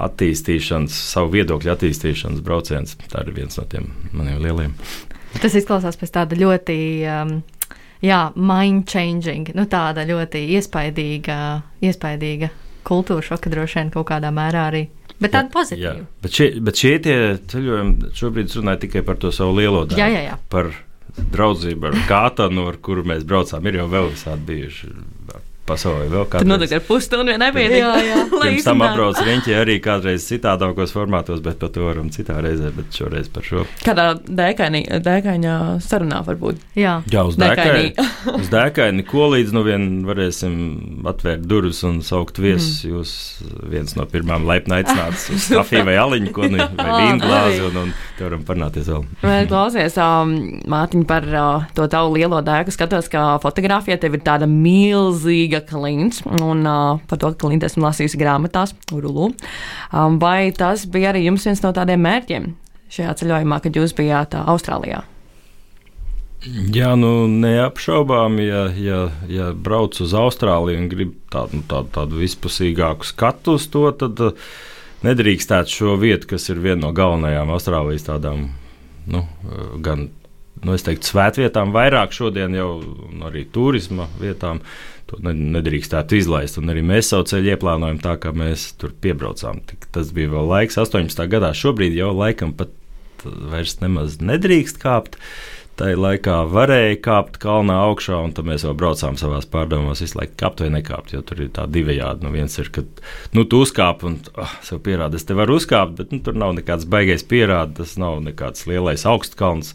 attīstīšanas, 0.00 0.96
savu 1.12 1.30
viedokļu 1.36 1.70
attīstīšanas 1.74 2.42
brauciens. 2.42 2.96
Tā 3.12 3.22
ir 3.22 3.32
viens 3.36 3.58
no 3.58 3.64
tiem 3.70 3.92
maniem 4.12 4.42
lieliem. 4.42 4.74
Tas 5.40 5.54
izklausās 5.54 5.96
pēc 5.96 6.10
tāda 6.10 6.34
ļoti 6.34 6.76
um, 7.06 7.36
jā, 8.02 8.20
mind 8.34 8.88
changing, 8.90 9.52
nu, 9.54 9.66
tāda 9.70 10.04
ļoti 10.08 10.42
iespaidīga, 10.56 11.36
iespaidīga 11.84 12.50
kultūra 12.86 13.22
šoka 13.22 13.52
droši 13.52 13.78
vien 13.78 13.92
kaut 13.94 14.08
kādā 14.10 14.32
mērā 14.34 14.66
arī. 14.72 14.86
Bet 15.20 15.34
tāda 15.34 15.52
pozitīva. 15.52 15.94
Jā, 16.00 16.06
bet 16.24 16.36
šie, 16.36 16.46
bet 16.64 16.80
šie 16.80 16.94
tie 17.04 17.16
ceļojumi 17.52 18.12
šobrīd 18.16 18.54
runāja 18.56 18.80
tikai 18.86 19.02
par 19.04 19.18
to 19.20 19.32
savu 19.34 19.58
lielo 19.58 19.84
daļu. 19.88 20.00
Jā, 20.00 20.08
jā, 20.08 20.22
jā. 20.30 20.38
Par 20.52 20.70
draudzību 21.34 21.90
ar 21.90 21.98
Kātanu, 22.08 22.66
ar 22.70 22.78
kuru 22.80 23.04
mēs 23.08 23.26
braucām, 23.28 23.66
ir 23.68 23.82
jau 23.82 23.88
vēl 23.92 24.12
visādi 24.14 24.46
bijuši 24.48 24.92
pasaulē 25.68 26.08
vēl 26.10 26.26
kādā. 26.30 26.44
Tur 26.44 26.50
noteikti 26.50 26.76
ar 26.78 26.84
pusstundu 26.86 27.34
nepietiek. 27.40 27.78
Jā, 27.80 27.92
jā. 28.04 28.18
Pirms 28.42 28.66
tam 28.66 28.84
apbrauc 28.84 29.20
riņķi 29.26 29.56
arī 29.56 29.76
kādreiz 29.82 30.26
citādākos 30.28 30.94
formātos, 30.94 31.42
bet 31.44 31.60
par 31.60 31.72
to 31.74 31.86
varam 31.86 32.10
citā 32.14 32.38
reizē, 32.42 32.72
bet 32.74 32.96
šoreiz 32.96 33.30
par 33.32 33.46
šo. 33.46 33.64
Kādā 33.84 34.08
dēkaņā 34.26 35.56
sarunā 35.84 36.22
varbūt. 36.26 36.60
Jā, 36.78 36.98
jā 37.12 37.24
uz 37.26 37.38
dēkaņa. 37.40 38.06
uz 38.40 38.50
dēkaņa, 38.52 39.06
ko 39.10 39.30
līdz 39.34 39.54
nu 39.56 39.64
vien 39.66 39.88
varēsim 40.08 40.56
atvērt 41.10 41.46
durvis 41.50 41.82
un 41.86 42.00
saukt 42.06 42.40
viesus. 42.42 42.82
Mm. 42.84 42.94
Jūs 42.94 43.14
viens 43.70 43.96
no 43.98 44.06
pirmām 44.10 44.46
laipni 44.48 44.80
aicināts 44.80 45.28
uz 45.34 45.48
kafiju 45.58 45.86
vai 45.88 45.96
aliņu, 46.00 46.34
ko 46.34 46.50
nu, 46.50 46.60
vai 46.78 46.90
vīnu 47.04 47.22
glāzi, 47.22 47.62
un, 47.68 47.80
un 47.84 47.94
te 48.18 48.26
varam 48.26 48.44
parunāties 48.48 48.90
vēl. 48.90 49.06
Klausies, 49.50 49.96
um, 50.00 50.36
Mātiņ, 50.70 51.06
par 51.08 51.26
uh, 51.30 51.68
to 51.76 51.86
tavu 51.90 52.14
lielo 52.16 52.40
dēku 52.44 52.72
skatos, 52.74 53.08
ka 53.12 53.38
fotografija 53.42 53.98
tev 54.00 54.18
ir 54.18 54.24
tāda 54.26 54.48
milzīga 54.50 55.49
Ilga 55.50 55.64
Kalīns, 55.66 56.22
un 56.30 56.62
uh, 56.62 57.00
par 57.10 57.18
to, 57.18 57.32
Kalīns 57.34 57.66
esmu 57.66 57.88
lasījusi 57.88 58.20
grāmatās, 58.20 58.72
Urulu. 58.94 59.32
Um, 59.90 60.20
vai 60.22 60.52
tas 60.54 60.86
bija 60.86 61.10
arī 61.10 61.24
jums 61.26 61.46
viens 61.48 61.62
no 61.64 61.72
tādiem 61.74 62.02
mērķiem 62.06 62.52
šajā 62.90 63.14
ceļojumā, 63.18 63.58
kad 63.64 63.74
jūs 63.74 63.94
bijāt 63.98 64.36
uh, 64.38 64.46
Austrālijā? 64.52 65.02
Jā, 66.72 66.94
nu 66.96 67.26
neapšaubām, 67.28 68.38
ja, 68.40 68.62
ja, 68.78 69.00
ja 69.28 69.50
brauc 69.52 69.98
uz 70.00 70.14
Austrāliju 70.16 70.84
un 70.84 70.86
grib 70.92 71.16
tādu, 71.34 71.58
nu, 71.58 71.66
tādu, 71.68 71.90
tādu 71.98 72.22
vispusīgāku 72.22 73.10
skatu 73.10 73.58
uz 73.58 73.66
to, 73.74 73.88
tad 73.90 74.22
uh, 74.22 74.46
nedrīkstētu 75.04 75.74
šo 75.80 75.98
vietu, 76.00 76.30
kas 76.30 76.46
ir 76.52 76.62
viena 76.62 76.86
no 76.86 76.94
galvenajām 76.96 77.50
Austrālijas 77.56 78.06
tādām, 78.06 78.46
nu, 79.10 79.26
uh, 79.26 79.74
gan, 79.82 80.06
nu, 80.62 80.78
teiktu, 80.78 81.10
svētvietām, 81.10 81.74
vairāk 81.74 82.14
šodien 82.14 82.54
jau 82.56 82.70
arī 83.26 83.44
turisma 83.50 84.08
vietām, 84.22 84.62
To 85.10 85.18
nedrīkstētu 85.34 86.20
izlaist. 86.20 86.58
Un 86.60 86.70
arī 86.70 86.84
mēs 86.86 87.10
savu 87.10 87.26
ceļu 87.26 87.54
ieplānojam 87.56 87.98
tā, 88.02 88.14
kā 88.22 88.30
mēs 88.36 88.70
tur 88.78 88.94
piebraucām. 89.02 89.58
Tik, 89.66 89.88
tas 89.94 90.12
bija 90.14 90.30
vēl 90.36 90.50
laiks, 90.52 90.78
18. 90.78 91.24
gadā. 91.32 91.50
Šobrīd 91.56 91.96
jau 91.98 92.12
laikam 92.14 92.54
pat 92.54 92.70
vairs 93.24 93.80
nemaz 93.82 94.20
nedrīkst 94.22 94.78
kāpt. 94.82 95.18
Tā 95.80 95.94
laikā 95.96 96.34
varēja 96.52 96.98
kāpt 97.00 97.38
kalnā 97.40 97.78
augšā, 97.86 98.18
un 98.26 98.34
tad 98.36 98.44
mēs 98.44 98.66
jau 98.66 98.74
braucām 98.76 99.16
savā 99.16 99.38
pārdomās, 99.48 100.02
visu 100.04 100.18
laiku 100.18 100.36
kāpt 100.42 100.60
vai 100.60 100.68
nekāpt. 100.74 101.14
Jo 101.14 101.22
tur 101.24 101.40
ir 101.40 101.48
tā 101.56 101.64
divējādi. 101.72 102.26
Nu, 102.26 102.34
viens 102.34 102.58
ir, 102.60 102.68
ka 102.74 102.84
nu, 103.32 103.46
tu 103.48 103.62
uzkāp 103.64 104.04
un 104.04 104.18
oh, 104.36 104.54
sev 104.66 104.82
pierādi, 104.84 105.16
es 105.16 105.24
te 105.24 105.36
varu 105.38 105.56
uzkāpt, 105.56 105.96
bet 105.96 106.12
nu, 106.12 106.20
tur 106.26 106.36
nav 106.36 106.52
nekāds 106.58 106.84
baigais 106.90 107.24
pierādi, 107.24 107.78
tas 107.80 107.96
nav 108.00 108.20
nekāds 108.26 108.68
lielais 108.68 109.06
augstkalns 109.08 109.72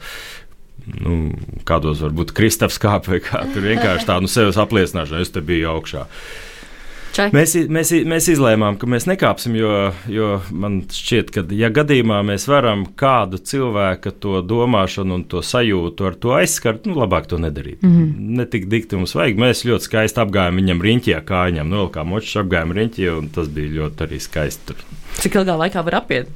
nu, 0.88 1.20
kādos 1.68 2.04
varbūt 2.06 2.34
Kristofers 2.38 2.82
kāpa 2.82 3.16
vai 3.16 3.22
kā 3.24 3.46
tur 3.54 3.66
vienkārši 3.66 4.10
tādu 4.10 4.28
nu, 4.28 4.32
sevis 4.32 4.60
apliecināšanu, 4.62 5.24
es 5.26 5.34
te 5.34 5.44
biju 5.46 5.72
augšā. 5.76 6.06
Ček. 7.16 7.32
Mēs, 7.32 7.54
mēs, 7.72 7.94
mēs 8.04 8.26
izlēmām, 8.34 8.76
ka 8.76 8.88
mēs 8.92 9.06
nekāpsim, 9.08 9.54
jo, 9.56 9.70
jo 10.12 10.34
man 10.52 10.82
šķiet, 10.92 11.30
ka, 11.32 11.44
ja 11.56 11.70
gadījumā 11.72 12.18
mēs 12.28 12.44
varam 12.52 12.84
kādu 13.00 13.40
cilvēku 13.40 14.12
to 14.20 14.42
domāšanu 14.44 15.22
un 15.22 15.24
to 15.32 15.40
sajūtu 15.40 16.10
ar 16.10 16.18
to 16.20 16.34
aizskart, 16.36 16.90
nu, 16.90 16.98
labāk 17.00 17.30
to 17.32 17.40
nedarīt. 17.40 17.80
Mm 17.86 17.94
-hmm. 17.94 18.34
Ne 18.40 18.46
tik 18.46 18.68
dikti 18.68 19.00
mums 19.00 19.16
vajag. 19.16 19.40
Mēs 19.40 19.64
ļoti 19.64 19.88
skaisti 19.88 20.20
apgājām 20.20 20.60
viņam 20.60 20.82
riņķī, 20.82 21.16
kā 21.24 21.46
viņam 21.48 21.72
nolikām 21.72 22.10
nu, 22.10 22.16
močus, 22.16 22.36
apgājām 22.44 22.76
riņķī, 22.76 23.08
un 23.18 23.30
tas 23.30 23.48
bija 23.48 23.70
ļoti 23.80 24.08
arī 24.08 24.20
skaisti. 24.20 24.62
Tur. 24.66 24.76
Cik 25.16 25.36
ilgā 25.36 25.56
laikā 25.56 25.86
var 25.86 25.96
apiet? 25.96 26.28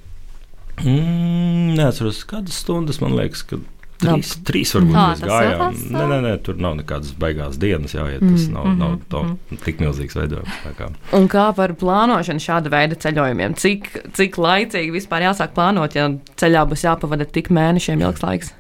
Mm, 0.86 1.76
neatceros, 1.76 2.24
kādas 2.24 2.56
stundas 2.64 3.02
man 3.02 3.20
liekas, 3.20 3.44
kad 3.44 3.60
Trīs, 4.00 4.30
trīs 4.48 4.72
varbūt 4.78 4.96
Nā, 4.96 5.06
mēs 5.12 5.22
gājām. 5.28 5.80
Nē, 5.92 6.04
nē, 6.08 6.18
nē, 6.24 6.34
tur 6.44 6.60
nav 6.64 6.78
nekādas 6.78 7.12
baigās 7.20 7.58
dienas 7.60 7.92
jāiet. 7.98 8.22
Tas 8.24 8.46
mm, 8.46 8.54
nav, 8.56 8.68
mm, 8.70 8.78
nav 8.80 8.94
to, 9.12 9.24
mm. 9.28 9.58
tik 9.66 9.82
milzīgs 9.84 10.16
veidojums. 10.16 10.60
Kā. 10.78 10.88
Un 11.18 11.28
kā 11.32 11.50
par 11.58 11.74
plānošanu 11.82 12.44
šāda 12.44 12.72
veida 12.72 12.96
ceļojumiem? 13.04 13.58
Cik, 13.60 13.90
cik 14.16 14.40
laicīgi 14.40 14.94
vispār 14.96 15.28
jāsāk 15.28 15.52
plānot, 15.58 15.98
ja 16.00 16.08
ceļā 16.40 16.64
būs 16.72 16.86
jāpavada 16.88 17.28
tik 17.28 17.52
mēnešiem 17.56 18.06
ilgs 18.06 18.24
laiks? 18.24 18.54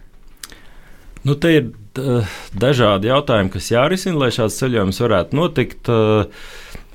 Nu, 1.23 1.37
te 1.39 1.53
ir 1.55 1.71
dažādi 2.59 3.07
jautājumi, 3.07 3.53
kas 3.53 3.71
jārisina, 3.71 4.19
lai 4.19 4.33
šāds 4.35 4.59
ceļojums 4.59 4.99
varētu 5.05 5.39
notikt. 5.39 5.93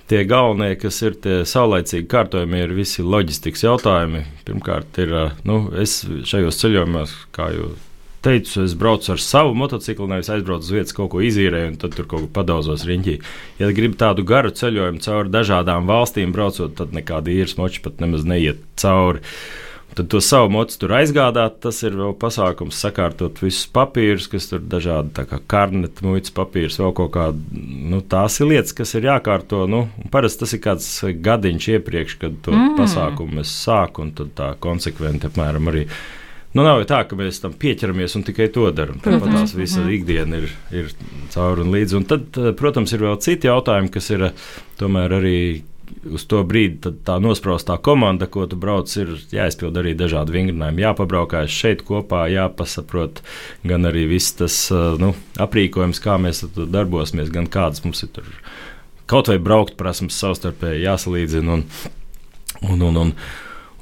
Tie 0.05 0.21
galvenie, 0.29 0.75
kas 0.77 0.99
ir 1.01 1.15
tie 1.25 1.41
saulaicīgi 1.49 2.05
kārtojumi, 2.13 2.61
ir 2.61 2.77
visi 2.77 3.01
loģistikas 3.01 3.65
jautājumi. 3.65 4.21
Pirmkārt, 4.45 5.01
ir, 5.01 5.15
nu, 5.49 5.63
es 5.81 6.03
šajos 6.29 6.61
ceļojumos, 6.61 7.15
kā 7.33 7.49
jau 7.57 7.71
teicu, 8.25 8.65
es 8.65 8.77
braucu 8.79 9.13
ar 9.15 9.21
savu 9.23 9.53
motociklu, 9.59 10.09
nevis 10.11 10.31
aizbraucu 10.33 10.67
uz 10.67 10.73
vietas, 10.75 10.95
kaut 10.97 11.13
ko 11.15 11.21
izīrēju 11.25 11.75
un 11.75 11.77
tad 11.83 11.97
tur 11.97 12.09
kaut 12.11 12.27
ko 12.27 12.31
padauzos 12.41 12.87
riņķī. 12.89 13.19
Ja 13.61 13.69
gribi 13.77 14.01
tādu 14.01 14.25
garu 14.29 14.55
ceļojumu 14.55 15.05
cauri 15.05 15.35
dažādām 15.35 15.91
valstīm 15.91 16.33
braucot, 16.35 16.75
tad 16.81 16.97
nekāda 16.97 17.33
īres 17.35 17.59
moča 17.61 17.85
pat 17.85 18.03
nemaz 18.05 18.27
neiet 18.29 18.65
cauri. 18.81 19.23
Tad 19.95 20.09
to 20.11 20.19
savu 20.21 20.49
mocu 20.51 20.75
tur 20.79 20.91
aizgādāt, 20.97 21.61
tas 21.63 21.77
ir 21.87 21.95
vēl 21.95 22.17
pasākums, 22.19 22.81
sakārtot 22.83 23.39
visus 23.39 23.69
papīrus, 23.71 24.27
kas 24.33 24.49
tur 24.51 24.65
dažādi, 24.67 25.13
tā 25.15 25.23
kā 25.31 25.39
karneta, 25.47 26.03
muitas 26.03 26.35
papīrs, 26.35 26.81
vēl 26.83 26.91
kaut 26.99 27.13
kāda. 27.15 27.63
Nu, 27.93 28.01
tās 28.03 28.41
ir 28.43 28.51
lietas, 28.51 28.75
kas 28.75 28.97
ir 28.99 29.07
jākārto. 29.07 29.63
Nu, 29.71 29.85
parasti 30.11 30.43
tas 30.43 30.57
ir 30.57 30.63
kāds 30.65 30.89
gadiņš 31.29 31.71
iepriekš, 31.77 32.19
kad 32.25 32.43
to 32.43 32.57
mm. 32.57 32.75
pasākumu 32.81 33.45
es 33.45 33.55
sāku, 33.55 34.03
un 34.03 34.11
tad 34.19 34.35
tā 34.35 34.51
konsekventi 34.67 35.31
apmēram 35.31 35.71
arī. 35.71 35.87
Nu, 36.55 36.63
nav 36.63 36.81
jau 36.81 36.87
tā, 36.87 37.01
ka 37.11 37.19
mēs 37.19 37.41
tam 37.43 37.55
pieķeramies 37.59 38.15
un 38.15 38.25
tikai 38.27 38.47
to 38.55 38.69
darām. 38.71 39.01
Tāpat 39.03 39.33
tās 39.35 39.55
visa 39.59 39.81
-hmm. 39.81 39.95
ikdiena 39.97 40.37
ir, 40.37 40.51
ir 40.71 40.93
cauri 41.35 41.61
un 41.61 41.73
līdzi. 41.75 41.97
Un 41.97 42.05
tad, 42.05 42.41
protams, 42.57 42.93
ir 42.93 43.01
vēl 43.01 43.19
citi 43.19 43.51
jautājumi, 43.51 43.91
kas 43.91 44.11
ir 44.11 44.31
tomēr 44.79 45.17
arī 45.19 45.63
uz 46.15 46.25
to 46.25 46.43
brīdi 46.45 46.93
tā 47.05 47.17
nospraustā 47.21 47.77
komanda, 47.83 48.27
ko 48.27 48.47
tu 48.47 48.57
brauc, 48.57 48.97
ir 48.97 49.09
jāizpild 49.33 49.77
arī 49.77 49.95
dažādi 49.95 50.33
vingrinājumi. 50.33 50.83
Jāpabraukājas 50.83 51.51
šeit 51.51 51.83
kopā, 51.83 52.29
jāpasaprot 52.33 53.23
gan 53.65 53.85
arī 53.85 54.07
viss 54.09 54.33
tas 54.33 54.71
nu, 54.71 55.15
aprīkojums, 55.39 56.01
kā 56.01 56.19
mēs 56.19 56.45
darbosimies, 56.55 57.31
gan 57.31 57.47
kādas 57.47 57.85
mums 57.85 58.03
ir 58.03 58.09
tur 58.09 58.25
kaut 59.07 59.29
vai 59.29 59.39
braukt 59.39 59.77
prasmes 59.81 60.17
savstarpēji 60.17 60.85
jāsalīdzina. 60.87 61.59
Un, 61.59 61.65
un, 62.63 62.83
un, 62.89 62.97
un, 62.97 63.13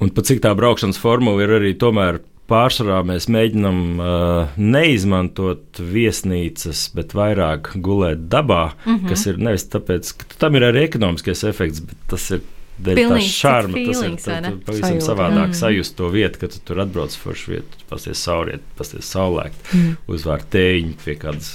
un 0.02 0.12
pat 0.14 0.28
cik 0.30 0.42
tā 0.44 0.54
braukšanas 0.58 1.00
formula 1.00 1.44
ir 1.44 1.56
arī 1.60 1.74
tomēr 1.78 2.20
pārsvarā 2.50 3.02
mēs 3.06 3.28
mēģinām 3.32 3.82
uh, 3.98 4.56
neizmantot 4.58 5.82
viesnīcas, 5.92 6.88
bet 6.96 7.14
vairāk 7.16 7.74
gulēt 7.84 8.26
dabā, 8.32 8.72
mm 8.72 8.96
-hmm. 8.96 9.12
kas 9.12 9.26
ir 9.30 9.38
nevis 9.38 9.68
tāpēc, 9.72 10.16
ka 10.18 10.34
tam 10.38 10.58
ir 10.58 10.68
arī 10.72 10.88
ekonomiskais 10.88 11.44
efekts, 11.48 11.84
bet 11.86 11.96
tas 12.10 12.30
ir 12.30 12.42
dēļ 12.82 13.00
tā 13.12 13.18
šarma. 13.26 13.80
Tas 13.86 14.02
ir 14.02 14.14
tā, 14.18 14.38
pavisam 14.66 14.96
Sajūta. 14.96 15.06
savādāk 15.06 15.50
mm. 15.50 15.56
sajust 15.58 15.96
to 15.98 16.08
vietu, 16.12 16.40
kad 16.42 16.54
tu 16.54 16.60
tur 16.66 16.80
atbrauc 16.84 17.14
foršu 17.24 17.52
vietu, 17.54 17.82
pasties 17.90 18.22
sauriet, 18.26 18.64
pasties 18.78 19.10
saulēkt, 19.12 19.60
mm. 19.72 19.98
uzvārt 20.12 20.48
tēņu 20.52 20.96
pie 21.04 21.16
kādas 21.20 21.50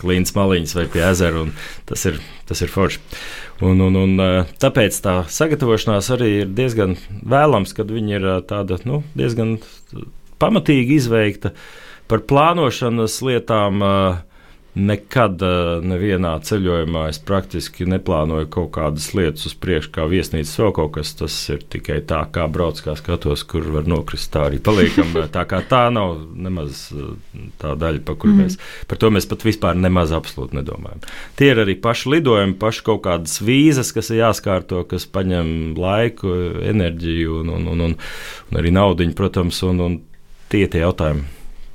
klīnas 0.00 0.34
maliņas 0.38 0.74
vai 0.78 0.86
pie 0.92 1.04
ezera, 1.10 1.44
un 1.44 1.52
tas 1.88 2.06
ir, 2.08 2.18
tas 2.48 2.64
ir 2.64 2.72
forši. 2.72 3.02
Un, 3.62 3.84
un, 3.84 3.98
un, 4.00 4.16
uh, 4.22 4.56
tāpēc 4.62 4.98
tā 5.04 5.20
sagatavošanās 5.30 6.10
arī 6.16 6.32
ir 6.40 6.56
diezgan 6.56 6.96
vēlams, 7.22 7.76
kad 7.76 7.92
viņi 7.92 8.18
ir 8.18 8.26
uh, 8.26 8.40
tāda, 8.42 8.80
nu, 8.88 9.04
diezgan 9.18 9.58
pamatīgi 10.42 10.98
izveikta. 11.00 11.54
Par 12.10 12.26
plānošanas 12.28 13.20
lietām 13.24 13.82
nekad 14.72 15.42
nevienā 15.84 16.32
ceļojumā 16.48 17.04
es 17.10 17.18
praktiski 17.20 17.84
neplānoju 17.92 18.48
kaut 18.52 18.70
kādas 18.78 19.10
lietas 19.12 19.50
uz 19.50 19.54
priekšu, 19.60 19.90
kā 19.92 20.06
viesnīcas 20.08 20.54
vēl 20.62 20.72
kaut 20.78 20.94
kas. 20.94 21.12
Tas 21.18 21.36
ir 21.52 21.64
tikai 21.72 21.98
tā, 22.08 22.22
kā 22.32 22.46
brauc, 22.52 22.80
kā 22.80 22.94
skatos, 22.96 23.44
kur 23.48 23.66
var 23.74 23.88
nokrist. 23.90 24.30
Tā 24.32 24.46
arī 24.48 24.62
paliekam. 24.64 25.12
tā 25.36 25.44
kā 25.48 25.60
tā 25.68 25.84
nav 25.92 26.22
nemaz 26.32 26.86
tā 27.60 27.74
daļa, 27.78 28.00
pa 28.06 28.16
kuru 28.16 28.32
mm. 28.32 28.46
mēs 28.46 28.58
par 28.88 29.00
to 29.02 29.12
mēs 29.12 29.28
pat 29.28 29.44
vispār 29.44 29.76
nemaz 29.76 30.14
absolūti 30.16 30.56
nedomājam. 30.56 31.04
Tie 31.36 31.50
ir 31.52 31.60
arī 31.64 31.76
paši 31.80 32.14
lidojumi, 32.14 32.56
paši 32.60 32.86
kaut 32.86 33.02
kādas 33.04 33.42
vīzas, 33.44 33.92
kas 33.92 34.08
ir 34.12 34.22
jāskārto, 34.22 34.86
kas 34.88 35.04
paņem 35.12 35.74
laiku, 35.76 36.32
enerģiju 36.72 37.42
un, 37.42 37.52
un, 37.58 37.68
un, 37.74 37.84
un, 37.90 37.98
un 38.48 38.62
arī 38.62 38.72
naudu, 38.72 39.04
protams. 39.18 39.60
Un, 39.68 39.84
un 39.84 40.00
tie 40.52 40.66
tie 40.70 40.84
jautājumi. 40.84 41.30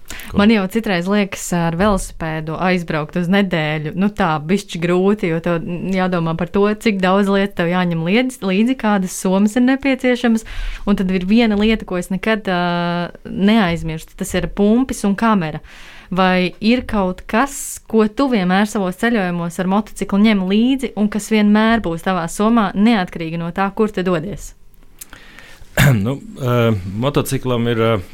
Ko? 0.07 0.37
Man 0.39 0.51
jau 0.51 0.63
citreiz 0.71 1.07
liekas, 1.07 1.43
ar 1.55 1.75
velosipēdu 1.79 2.55
aizbraukt 2.63 3.15
uz 3.19 3.27
nedēļu, 3.31 3.93
nu 3.99 4.09
tā, 4.15 4.29
bišķi 4.43 4.79
grūti, 4.83 5.29
jo 5.31 5.39
tev 5.43 5.63
jādomā 5.95 6.33
par 6.39 6.51
to, 6.51 6.63
cik 6.83 6.99
daudz 7.03 7.31
lietu 7.31 7.57
tev 7.59 7.71
jāņem 7.71 8.05
līdzi, 8.07 8.41
līdzi 8.47 8.75
kādas 8.79 9.15
somas 9.15 9.55
ir 9.59 9.65
nepieciešamas. 9.67 10.43
Un 10.87 10.99
tad 10.99 11.11
ir 11.15 11.27
viena 11.27 11.59
lieta, 11.59 11.87
ko 11.87 11.99
es 11.99 12.11
nekad 12.11 12.47
uh, 12.51 13.13
neaizmirstu, 13.27 14.17
tas 14.19 14.33
ir 14.35 14.49
pumpis 14.55 15.03
un 15.07 15.15
kamera. 15.19 15.63
Vai 16.07 16.53
ir 16.63 16.85
kaut 16.87 17.25
kas, 17.27 17.81
ko 17.87 18.05
tu 18.07 18.29
vienmēr 18.31 18.67
savos 18.71 18.99
ceļojumos 18.99 19.59
ar 19.59 19.71
motociklu 19.71 20.21
ņem 20.23 20.45
līdzi 20.47 20.93
un 20.99 21.11
kas 21.11 21.27
vienmēr 21.31 21.83
būs 21.83 22.07
tavā 22.07 22.29
somā, 22.31 22.69
neatkarīgi 22.75 23.39
no 23.39 23.51
tā, 23.55 23.67
kur 23.75 23.91
te 23.91 24.07
dodies? 24.07 24.53
nu, 26.05 26.19
uh, 26.39 26.71
motociklam 26.95 27.67
ir 27.71 27.83
uh, 27.95 28.13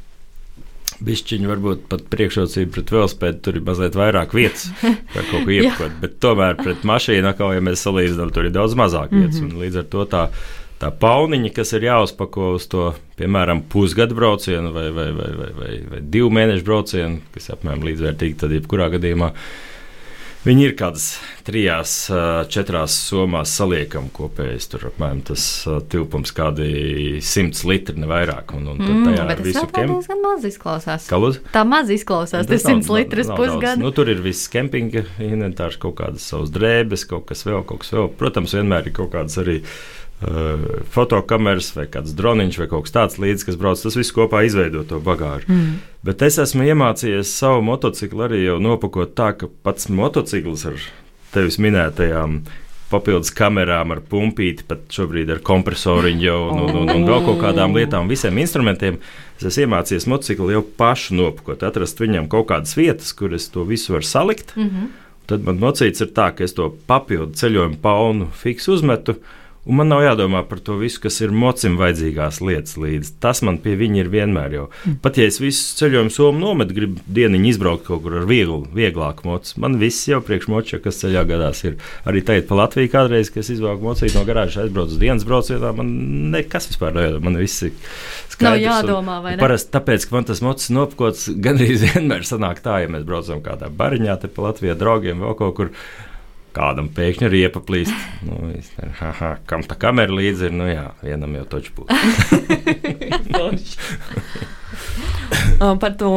Bišķiņi 1.03 1.49
varbūt 1.49 1.85
pat 1.91 2.05
priekšrocība 2.13 2.77
pret 2.77 2.91
velospēdu, 2.95 3.39
tur 3.43 3.59
ir 3.59 3.65
mazliet 3.67 3.97
vairāk 3.99 4.35
vietas, 4.37 4.69
kā 5.13 5.23
kaut 5.29 5.45
ko 5.45 5.51
iepakot. 5.51 5.97
bet 6.03 6.19
tomēr 6.23 6.55
pret 6.59 6.85
mašīnu, 6.87 7.33
kā 7.37 7.49
jau 7.57 7.63
mēs 7.65 7.83
salīdzinām, 7.87 8.31
tur 8.35 8.47
ir 8.47 8.55
daudz 8.55 8.77
mazāk 8.79 9.11
vietas. 9.11 9.41
Mm 9.41 9.49
-hmm. 9.49 9.63
Līdz 9.65 9.79
ar 9.81 9.89
to 9.95 10.05
tā, 10.13 10.23
tā 10.79 10.91
pauniņa, 11.03 11.51
kas 11.55 11.73
ir 11.73 11.89
jāuzpako 11.89 12.53
uz 12.55 12.67
to, 12.67 12.93
piemēram, 13.19 13.61
pusgadu 13.69 14.15
braucienu 14.15 14.71
vai, 14.71 14.89
vai, 14.91 15.11
vai, 15.11 15.29
vai, 15.41 15.51
vai, 15.59 15.75
vai 15.91 16.01
divu 16.01 16.29
mēnešu 16.29 16.63
braucienu, 16.63 17.21
kas 17.33 17.49
apmēram 17.49 17.83
līdzvērtīgi, 17.83 18.39
tad 18.39 18.51
jebkurā 18.51 18.89
gadījumā 18.89 19.33
Viņi 20.43 20.65
ir 20.67 20.73
kādas 20.75 21.05
trijās, 21.47 21.91
četrās 22.51 22.97
somās 23.05 23.53
saliekam 23.55 24.09
kopējais. 24.11 24.67
Tur 24.73 24.89
apmēram 24.89 25.21
tas 25.29 25.45
tilpums 25.91 26.35
kādi 26.35 27.21
simts 27.23 27.63
litri, 27.63 27.95
ne 28.01 28.09
vairāk. 28.11 28.51
Un, 28.57 28.67
un 28.73 28.81
mm, 28.81 29.05
tajā 29.07 29.27
ir 29.37 29.43
visu 29.45 29.63
kem... 29.71 29.93
diezgan 29.93 30.19
maz 30.25 30.43
izklausās. 30.49 31.07
Kalud? 31.07 31.39
Tā 31.55 31.63
maz 31.63 31.93
izklausās, 31.95 32.49
tas 32.49 32.67
simts 32.67 32.91
litras 32.91 33.31
pusgadu. 33.31 33.79
Nu, 33.85 33.93
tur 33.95 34.11
ir 34.11 34.19
viss 34.25 34.51
kempinga 34.51 35.05
inventārs, 35.23 35.79
kaut 35.79 35.95
kādas 36.01 36.27
savas 36.27 36.51
drēbes, 36.51 37.07
kaut 37.07 37.29
kas 37.31 37.47
vēl, 37.47 37.63
kaut 37.69 37.85
kas 37.85 37.95
vēl. 37.95 38.11
Protams, 38.19 38.57
vienmēr 38.59 38.91
ir 38.91 38.97
kaut 38.99 39.13
kādas 39.15 39.39
arī 39.39 39.61
uh, 40.23 40.65
fotokameras 40.93 41.73
vai 41.75 41.85
kāds 41.91 42.15
droniņš 42.17 42.59
vai 42.61 42.67
kaut 42.71 42.87
kas 42.87 42.95
tāds 42.95 43.19
līdzi, 43.21 43.47
kas 43.49 43.59
brauc. 43.59 43.83
Tas 43.83 43.99
viss 43.99 44.15
kopā 44.15 44.45
izveido 44.47 44.83
to 44.87 44.99
bagāžu. 45.03 45.49
Mm. 45.51 45.77
Bet 46.03 46.25
es 46.25 46.39
esmu 46.41 46.65
iemācījies 46.71 47.35
savu 47.37 47.61
motociklu 47.67 48.27
arī 48.27 48.43
jau 48.45 48.59
nopakot 48.63 49.13
tā, 49.15 49.33
ka 49.37 49.51
pats 49.63 49.89
motociklis 49.91 50.67
ar 50.71 50.83
tevis 51.33 51.59
minētajām 51.61 52.43
papildus 52.93 53.31
kamerām, 53.33 53.93
ar 53.95 54.01
pumpīti, 54.09 54.65
pat 54.69 54.85
šobrīd 54.93 55.31
ar 55.33 55.41
kompresoriņu 55.45 56.25
jau, 56.25 56.39
un, 56.51 56.63
un, 56.63 56.75
un, 56.83 56.91
un 56.93 57.05
vēl 57.09 57.23
kaut 57.25 57.39
kādām 57.41 57.75
lietām, 57.77 58.11
visiem 58.11 58.37
instrumentiem. 58.43 58.99
Es 59.39 59.47
esmu 59.49 59.65
iemācījies 59.65 60.07
motociklu 60.11 60.51
jau 60.53 60.63
pašu 60.77 61.17
nopakot, 61.17 61.63
atrast 61.65 62.01
viņam 62.03 62.29
kaut 62.31 62.51
kādas 62.51 62.75
vietas, 62.77 63.13
kur 63.17 63.33
es 63.33 63.49
to 63.53 63.65
visu 63.67 63.95
varu 63.95 64.07
salikt. 64.07 64.53
Mm 64.55 64.69
-hmm. 64.69 64.91
Tad 65.27 65.45
man 65.47 65.59
mocīts 65.59 66.03
ir 66.03 66.11
tā, 66.11 66.31
ka 66.35 66.43
es 66.43 66.53
to 66.53 66.69
papildu 66.87 67.33
ceļojumu 67.39 67.79
paunu 67.81 68.27
fiksu 68.35 68.73
uzmetu. 68.73 69.15
Un 69.63 69.77
man 69.79 69.87
nav 69.87 70.01
jādomā 70.03 70.41
par 70.43 70.59
to 70.59 70.75
visu, 70.75 70.99
kas 71.05 71.21
ir 71.23 71.31
mocim 71.31 71.77
vajadzīgās 71.79 72.41
lietas 72.43 72.75
līdzi. 72.75 73.13
Tas 73.23 73.39
man 73.47 73.61
pie 73.63 73.77
viņa 73.79 74.01
ir 74.01 74.09
vienmēr 74.11 74.55
jau. 74.57 74.65
Mm. 74.83 74.97
Pat 75.05 75.19
ja 75.21 75.27
es 75.29 75.39
visu 75.39 75.77
ceļojumu 75.79 76.11
somu 76.11 76.41
nometu, 76.41 76.75
gribu 76.75 76.99
dieniņu 77.15 77.47
izbraukt 77.53 77.87
kaut 77.87 78.03
kur 78.03 78.17
ar 78.19 78.27
vieglu, 78.27 78.65
vieglāku 78.75 79.29
mocu, 79.29 79.55
man 79.63 79.79
viss 79.79 80.09
jau 80.09 80.19
priekšmoča, 80.25 80.81
kas 80.83 80.99
ceļā 81.05 81.23
gadās 81.31 81.63
ir. 81.63 81.79
Arī 82.03 82.25
tagad 82.27 82.49
pa 82.51 82.59
Latviju 82.59 82.91
kādreiz, 82.91 83.31
kad 83.31 83.45
es 83.45 83.53
izvāku 83.55 83.87
mocīt 83.87 84.17
no 84.17 84.27
garāžas, 84.27 84.65
aizbraucu 84.65 84.97
uz 84.97 84.99
dienas 84.99 85.27
braucienā, 85.31 85.71
man 85.79 85.95
nekas 86.35 86.67
vispār 86.73 86.99
nav. 86.99 87.21
Man 87.23 87.39
viss 87.39 87.63
ir 87.63 87.71
skaidrs. 88.35 88.43
Nav 88.43 88.61
jādomā, 88.67 89.19
vai 89.23 89.37
ne? 89.37 89.43
Parasti 89.47 89.71
tāpēc, 89.77 90.09
ka 90.09 90.19
man 90.19 90.27
tas 90.27 90.43
mocis 90.43 90.75
nopkots 90.75 91.29
gandrīz 91.45 91.87
vienmēr 91.87 92.27
sanāk 92.27 92.59
tā, 92.67 92.81
ja 92.83 92.91
mēs 92.91 93.07
braucam 93.07 93.39
kādā 93.45 93.71
bariņā 93.71 94.19
te 94.19 94.27
pa 94.27 94.49
Latviju 94.49 94.75
draugiem 94.75 95.23
vēl 95.23 95.39
kaut 95.39 95.55
kur 95.55 95.77
kādam 96.55 96.87
pēkšņi 96.93 97.25
ir 97.29 97.35
iepaplīst. 97.43 97.95
Nu, 98.27 98.33
haha, 98.99 99.31
kam 99.49 99.61
tā 99.67 99.75
kamera 99.79 100.13
līdzi 100.13 100.41
ir? 100.49 100.53
Nu, 100.57 100.65
jā, 100.69 100.85
vienam 101.03 101.31
jau 101.39 101.45
toču 101.55 101.69
būs. 101.79 101.89
par 105.79 105.93
to 105.97 106.09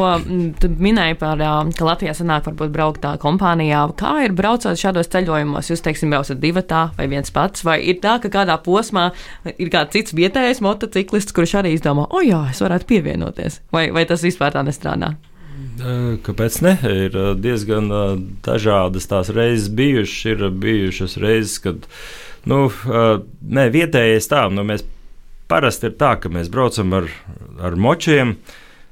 minēju, 0.81 1.17
par, 1.21 1.41
ka 1.77 1.87
Latvijā 1.87 2.13
sanāk 2.17 2.47
varbūt 2.49 2.73
braukt 2.73 3.01
tā 3.03 3.13
kompānijā. 3.21 3.83
Kā 3.99 4.13
ir 4.25 4.35
braucot 4.37 4.79
šādos 4.79 5.11
ceļojumos? 5.13 5.71
Jūs, 5.71 5.83
teiksim, 5.85 6.13
braucat 6.13 6.41
divatā 6.41 6.81
vai 6.97 7.07
viens 7.11 7.33
pats, 7.33 7.63
vai 7.67 7.79
ir 7.87 8.01
tā, 8.03 8.17
ka 8.23 8.31
kādā 8.33 8.57
posmā 8.63 9.09
ir 9.55 9.71
kāds 9.73 9.95
cits 9.95 10.15
vietējais 10.17 10.63
motociklists, 10.65 11.35
kurš 11.35 11.57
arī 11.61 11.75
izdomā, 11.77 12.07
o 12.09 12.23
jā, 12.25 12.43
es 12.51 12.61
varētu 12.63 12.89
pievienoties, 12.89 13.61
vai, 13.73 13.89
vai 13.95 14.07
tas 14.09 14.25
vispār 14.25 14.55
tā 14.55 14.65
nestrādā? 14.67 15.15
Kāpēc 15.77 16.59
ne? 16.65 16.75
Ir 17.05 17.17
diezgan 17.37 17.91
dažādas 18.45 19.09
tās 19.09 19.31
reizes 19.33 19.69
bijušas. 19.69 20.21
Ir 20.33 20.45
bijušas 20.49 21.17
reizes, 21.21 21.57
kad 21.63 21.87
nu, 22.49 22.67
ne, 23.41 23.67
vietējais 23.73 24.29
tā, 24.31 24.47
nu, 24.53 24.65
mēs 24.67 24.85
parasti 25.51 25.91
ir 25.91 25.97
tā, 25.99 26.15
ka 26.21 26.31
mēs 26.33 26.51
braucam 26.53 26.95
ar, 26.97 27.11
ar 27.63 27.77
močiem. 27.79 28.37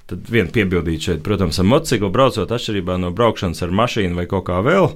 Tad 0.05 0.27
vien 0.29 0.51
piebildīt 0.53 1.07
šeit, 1.07 1.21
protams, 1.25 1.57
ar 1.57 1.65
motociklu 1.65 2.11
braucot 2.13 2.51
atšķirībā 2.53 2.99
no 3.01 3.09
braukšanas 3.15 3.63
ar 3.65 3.71
mašīnu 3.73 4.19
vai 4.19 4.27
kaut 4.29 4.45
kā 4.51 4.59
vēl. 4.65 4.91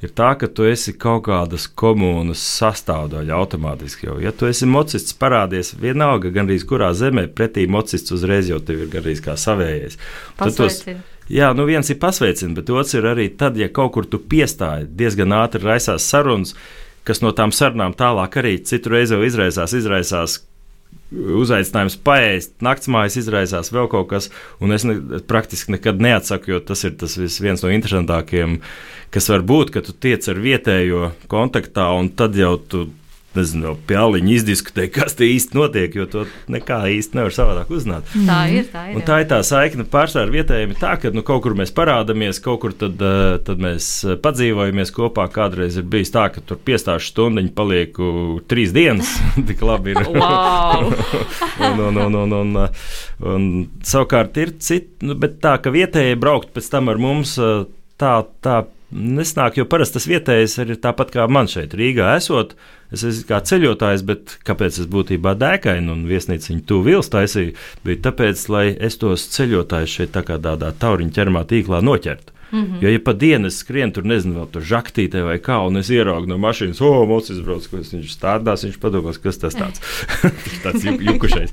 Ir 0.00 0.12
tā, 0.16 0.30
ka 0.40 0.48
tu 0.48 0.64
esi 0.64 0.94
kaut 0.96 1.26
kādas 1.26 1.66
komunas 1.76 2.40
sastāvdaļa 2.40 3.36
automātiski. 3.36 4.06
Jau. 4.08 4.16
Ja 4.20 4.32
tu 4.32 4.48
esi 4.48 4.68
mocists, 4.68 5.16
parādies 5.16 5.74
vienalga, 5.80 6.32
gandrīz 6.32 6.64
kurā 6.68 6.92
zemē, 6.96 7.26
pretī 7.36 7.66
mocists 7.68 8.12
uzreiz 8.16 8.48
jau 8.48 8.60
ir 8.72 8.86
gandrīz 8.92 9.20
kā 9.24 9.36
savējais. 9.40 10.00
Pasveicini. 10.40 11.00
Jā, 11.30 11.52
nu 11.54 11.62
viens 11.68 11.86
ir 11.92 12.00
pasveicins, 12.02 12.56
bet 12.56 12.70
otrs 12.74 12.96
ir 12.98 13.06
arī 13.06 13.28
tad, 13.38 13.58
ja 13.58 13.68
kaut 13.70 13.92
kur 13.94 14.06
tu 14.10 14.18
piestāji, 14.18 14.88
diezgan 14.98 15.36
ātri 15.38 15.62
raisās 15.62 16.08
sarunas, 16.10 16.56
kas 17.06 17.22
no 17.22 17.30
tām 17.36 17.54
sarunām 17.54 17.94
tālāk 17.94 18.40
arī 18.40 18.56
citu 18.66 18.90
reizi 18.96 19.18
izraisās, 19.28 19.76
izraisās 19.78 20.40
uzaicinājums 21.10 21.96
paēst, 22.06 22.52
naktsmājas 22.62 23.18
izraisās 23.18 23.70
vēl 23.74 23.88
kaut 23.90 24.08
kas, 24.10 24.28
un 24.62 24.74
es 24.74 24.86
ne, 24.86 24.96
praktiski 25.26 25.74
nekad 25.74 26.02
neatsaku, 26.02 26.54
jo 26.54 26.60
tas 26.66 26.82
ir 26.86 26.94
tas 26.98 27.14
viens 27.18 27.62
no 27.62 27.70
interesantākajiem, 27.74 28.58
kas 29.14 29.30
var 29.30 29.46
būt, 29.46 29.72
ka 29.74 29.82
tu 29.86 29.94
tiec 29.94 30.26
ar 30.30 30.42
vietējo 30.42 31.12
kontaktā, 31.30 31.88
un 31.98 32.12
tad 32.14 32.38
jau 32.38 32.56
tu 32.58 32.88
nezinu, 33.36 33.76
pie 33.86 33.96
aliņa 34.00 34.32
izdiskutē, 34.34 34.86
kas 34.92 35.14
te 35.18 35.28
īsti 35.30 35.56
notiek, 35.56 35.94
jo 35.94 36.06
to 36.10 36.24
nekā 36.50 36.80
īsti 36.96 37.18
nevar 37.18 37.34
savādāk 37.34 37.70
uzzināt. 37.72 38.08
Tā 38.26 38.38
ir. 38.50 38.66
Tā 38.72 38.84
un 38.96 39.04
tā 39.06 39.20
ir 39.22 39.28
tā 39.30 39.40
saikne 39.46 39.86
pārsvarā 39.90 40.26
ar 40.26 40.32
vietējiem. 40.34 40.74
Tā, 40.80 40.96
ka 41.00 41.12
nu, 41.14 41.22
kaut 41.26 41.44
kur 41.44 41.54
mēs 41.58 41.72
parādāmies, 41.76 42.40
kaut 42.42 42.62
kur 42.64 42.74
tad, 42.76 42.98
uh, 42.98 43.36
tad 43.46 43.62
mēs 43.62 43.90
eh, 44.04 44.18
padzīvojamies 44.22 44.94
kopā. 44.96 45.28
Kādreiz 45.30 45.78
ir 45.78 45.86
bijis 45.90 46.12
tā, 46.14 46.26
ka 46.34 46.42
tur 46.42 46.58
piestāšu 46.66 47.12
stundiņu 47.12 47.54
palieku 47.56 48.10
trīs 48.50 48.74
dienas. 48.76 49.12
Tik 49.50 49.62
labi 49.66 49.94
ir. 49.94 50.02
Wow! 50.10 50.90
un, 51.68 51.84
un, 51.86 52.02
un, 52.06 52.20
un, 52.24 52.36
un, 52.40 52.58
eh, 52.64 52.90
un, 53.30 53.48
savukārt 53.86 54.42
ir 54.42 54.56
citi, 54.58 55.06
nu, 55.06 55.18
bet 55.20 55.38
tā, 55.44 55.56
ka 55.62 55.72
vietējie 55.74 56.18
braukt 56.20 56.50
pēc 56.56 56.72
tam 56.74 56.90
ar 56.90 57.00
mums, 57.00 57.38
tā, 58.00 58.14
tā 58.42 58.62
nesnāk, 58.90 59.58
jo 59.58 59.66
parasti 59.70 59.98
tas 59.98 60.08
vietējais 60.10 60.56
ir 60.64 60.74
tāpat 60.82 61.12
kā 61.14 61.26
man 61.30 61.50
šeit, 61.50 61.74
Rīgā 61.78 62.14
esot. 62.16 62.56
Es 62.90 63.04
esmu 63.06 63.28
kā 63.28 63.38
ceļotājs, 63.46 64.02
bet 64.06 64.34
kāpēc 64.46 64.80
es 64.82 64.88
būtībā 64.90 65.36
dēkainu 65.38 65.94
un 65.94 66.02
viesnīcu 66.10 66.50
viņu 66.50 66.64
tuvu 66.66 66.88
vils 66.88 67.12
taisīju, 67.12 67.54
bija 67.86 68.02
tāpēc, 68.08 68.42
lai 68.50 68.64
es 68.74 68.98
tos 68.98 69.28
ceļotājus 69.36 69.94
šeit 70.00 70.14
tā 70.16 70.24
kā 70.26 70.40
tādā 70.42 70.72
tauriņa 70.82 71.14
ķermā 71.20 71.44
tīklā 71.52 71.82
noķertu. 71.86 72.34
Mm 72.52 72.64
-hmm. 72.64 72.82
Jo, 72.82 72.88
ja 72.88 73.00
pa 73.04 73.12
dienu 73.12 73.46
es 73.46 73.58
skrienu 73.58 73.92
tur, 73.92 74.04
nezinu, 74.04 74.34
vēl 74.40 74.50
tur 74.50 74.62
žaktītē 74.62 75.22
vai 75.22 75.38
kā, 75.38 75.66
un 75.66 75.76
es 75.76 75.90
ieraugu 75.90 76.26
no 76.26 76.38
mašīnas, 76.38 76.80
o, 76.80 77.06
mūcis 77.06 77.38
izbrauc, 77.38 77.66
ko 77.70 77.76
viņš 77.76 78.10
stādās, 78.10 78.64
viņš 78.64 78.78
padomās, 78.80 79.18
kas 79.18 79.38
tas 79.38 79.54
tāds, 79.54 79.80
tāds 80.64 80.84
juk, 80.84 81.00
jukušais. 81.00 81.50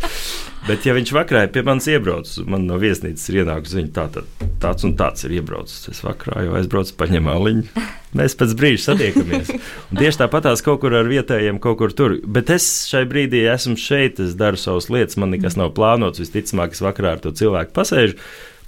Bet, 0.67 0.85
ja 0.85 0.93
viņš 0.93 1.13
vakarā 1.13 1.47
pie 1.47 1.61
manis 1.61 1.87
iebrauc, 1.87 2.27
man 2.45 2.65
no 2.67 2.75
viesnīcas 2.81 3.29
ir 3.29 3.35
ienākusi 3.43 3.77
ziņa, 3.77 3.91
tā, 3.95 4.07
tā, 4.11 4.21
tāds 4.59 4.83
un 4.83 4.95
tāds 4.99 5.23
ir 5.23 5.37
iebraucis. 5.37 5.85
Es 5.93 6.03
vakarā 6.03 6.43
jau 6.43 6.57
aizbraucu, 6.59 6.95
paņemu 6.97 7.31
aliņu. 7.31 7.85
Mēs 8.17 8.35
pēc 8.39 8.55
brīža 8.57 8.83
satiekamies. 8.83 9.53
Un 9.91 10.01
tieši 10.01 10.21
tāpatās 10.23 10.63
kaut 10.65 10.81
kur 10.81 10.95
ar 10.97 11.07
vietējiem, 11.07 11.61
kaut 11.63 11.77
kur 11.77 11.93
tur. 11.95 12.17
Bet 12.25 12.49
es 12.49 12.67
šai 12.89 13.05
brīdī 13.07 13.45
esmu 13.53 13.77
šeit, 13.79 14.19
es 14.19 14.35
daru 14.39 14.59
savas 14.59 14.89
lietas, 14.89 15.19
man 15.21 15.31
nekas 15.35 15.55
nav 15.59 15.71
plānots. 15.77 16.19
Visticamāk, 16.23 16.75
es 16.75 16.83
vakarā 16.83 17.15
ar 17.15 17.23
to 17.23 17.31
cilvēku 17.31 17.75
pasēžu 17.77 18.17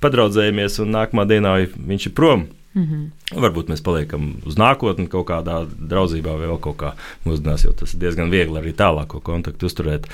padraudzējamies, 0.03 0.79
un 0.83 0.95
nākamā 0.95 1.27
dienā 1.29 1.57
viņš 1.75 2.09
ir 2.09 2.15
prom. 2.15 2.47
Mm 2.73 2.83
-hmm. 2.85 3.39
Varbūt 3.41 3.69
mēs 3.71 3.81
paliekam 3.81 4.35
uz 4.45 4.55
nākotni 4.55 5.07
kaut 5.09 5.27
kādā 5.27 5.65
draudzībā, 5.65 6.37
vai 6.37 6.47
vēl 6.47 6.59
kaut 6.61 6.77
kā 6.77 6.91
mūsdienās, 7.25 7.65
jo 7.65 7.71
tas 7.73 7.93
ir 7.93 7.99
diezgan 7.99 8.29
viegli 8.29 8.59
arī 8.59 8.73
tālāko 8.73 9.19
kontaktu 9.19 9.65
uzturēt. 9.65 10.05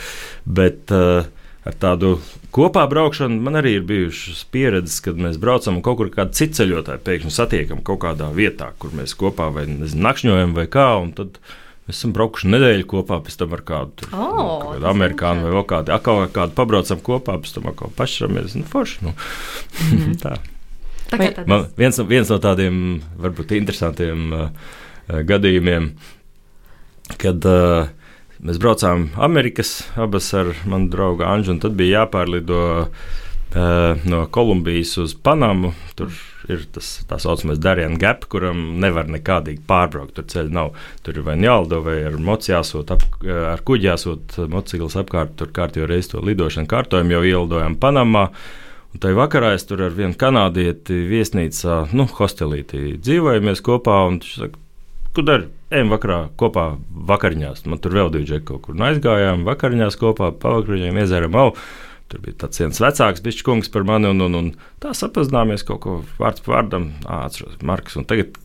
Bet 0.45 0.91
uh, 0.91 1.25
ar 1.65 1.73
tādu 1.73 2.19
kopā 2.53 2.85
braukšanu 2.89 3.41
man 3.41 3.57
arī 3.59 3.75
ir 3.79 3.81
bijušas 3.89 4.45
pieredzes, 4.51 5.01
kad 5.01 5.17
mēs 5.17 5.37
braucam 5.41 5.75
un 5.75 5.81
kaut 5.81 5.97
kur 5.97 6.09
kādu 6.13 6.37
citu 6.37 6.61
ceļotāju 6.61 6.99
pēkšņi 7.05 7.31
satiekam 7.31 7.83
kaut 7.83 7.99
kādā 8.05 8.29
vietā, 8.33 8.71
kur 8.79 8.93
mēs 8.95 9.17
kopā 9.17 9.49
vai 9.53 9.65
nezinu, 9.67 10.05
nakšņojam 10.05 10.53
vai 10.53 10.67
kā. 10.67 10.87
Mēs 11.85 11.99
esam 11.99 12.15
braukuši 12.15 12.49
nedēļu 12.49 12.85
kopā, 12.89 13.19
pēc 13.21 13.35
tam 13.37 13.51
ar 13.53 13.61
kādu 13.65 13.91
tur, 14.01 14.13
oh, 14.17 14.63
kādu 14.71 14.87
amerikāņu 14.89 15.45
vai 15.45 15.51
vēl 15.53 15.65
kādu, 15.69 15.93
atkal 15.93 16.23
kādu 16.33 16.55
pabraucam 16.57 17.03
kopā, 17.05 17.35
pēc 17.43 17.51
tam 17.59 17.67
atkal 17.69 17.91
pašramies. 17.93 18.55
Nu, 18.57 18.65
forši, 18.71 19.03
nu. 19.05 19.13
mm 19.13 19.97
-hmm. 19.99 20.15
tā. 20.23 20.37
Tā 21.11 21.19
kā 21.21 21.29
tāds. 21.29 21.47
Man, 21.47 21.67
viens, 21.77 21.99
viens 22.09 22.29
no 22.33 22.39
tādiem 22.41 23.01
varbūt 23.21 23.53
interesantiem 23.53 24.33
uh, 24.33 24.49
gadījumiem, 25.29 25.91
kad 27.21 27.45
uh, 27.45 27.87
mēs 28.41 28.57
braucām 28.57 29.09
Amerikas 29.15 29.87
abas 29.95 30.33
ar 30.33 30.55
manu 30.65 30.89
draugu 30.89 31.23
Anžu, 31.23 31.51
un 31.51 31.59
tad 31.59 31.77
bija 31.77 31.99
jāpārlido 31.99 32.87
uh, 32.89 34.05
no 34.05 34.25
Kolumbijas 34.25 34.97
uz 34.97 35.13
Panamu. 35.13 35.73
Tur 35.95 36.09
ir 36.51 36.65
tas 36.75 36.89
tā 37.09 37.17
saucamais 37.21 37.59
Darījuma 37.61 37.99
gap, 38.01 38.25
kuram 38.31 38.59
nevar 38.81 39.09
nekādīgi 39.11 39.63
pārbraukt. 39.67 40.15
Tur 40.17 40.27
ceļš 40.31 40.51
nav. 40.55 40.73
Tur 41.05 41.19
ir 41.19 41.25
vai 41.27 41.37
nu 41.39 41.49
jālido, 41.49 41.81
vai 41.85 41.97
ar 42.09 42.17
mocu 42.21 42.51
jāsūt, 42.51 42.93
ar 43.53 43.63
kuģi 43.65 43.89
jāsūt 43.91 44.37
motociklis 44.51 44.97
apkārt. 45.01 45.35
Tur 45.39 45.53
kārtībā 45.55 45.89
reiz 45.91 46.11
to 46.11 46.21
lidošanu 46.23 46.69
kārtojumu 46.71 47.17
jau 47.17 47.23
ielidojām 47.31 47.79
Panamā. 47.81 48.27
Un 48.95 49.01
tajā 49.03 49.17
vakarā 49.17 49.55
es 49.57 49.65
tur 49.67 49.81
ar 49.83 49.95
vienu 49.95 50.15
kanādieti 50.15 51.01
viesnīcā, 51.09 51.81
nu, 51.97 52.05
hostelītī 52.19 52.93
dzīvojamies 53.03 53.63
kopā. 53.65 53.97
Viņš 54.07 54.29
saka, 54.37 54.61
ko 55.17 55.25
dari? 55.27 55.49
Ejam 55.73 55.89
vakarā 55.91 56.19
kopā 56.39 56.69
vakariņās. 57.09 57.65
Man 57.67 57.81
tur 57.83 57.97
vēl 57.97 58.13
divi 58.13 58.29
džeki 58.29 58.47
kaut 58.47 58.61
kur 58.67 58.77
nu, 58.77 58.85
aizgājām, 58.87 59.43
vakariņās 59.49 59.97
kopā, 59.99 60.29
pavakariņām 60.39 61.01
iezēram 61.01 61.35
au. 61.41 61.49
Tur 62.15 62.23
bija 62.23 62.37
tāds 62.45 62.61
viens 62.61 62.77
vecāks 62.79 63.19
bišķis 63.19 63.67
par 63.73 63.83
mani, 63.83 64.07
un, 64.07 64.23
un, 64.23 64.35
un 64.39 64.45
tā 64.79 64.93
sapazināmies 64.95 65.65
kaut 65.67 65.81
ko 65.83 65.95
vārds 66.15 66.39
par 66.45 66.53
vārdam. 66.53 66.85
Atceros, 67.11 67.57
Marks. 67.59 67.97
Tagad 68.07 68.37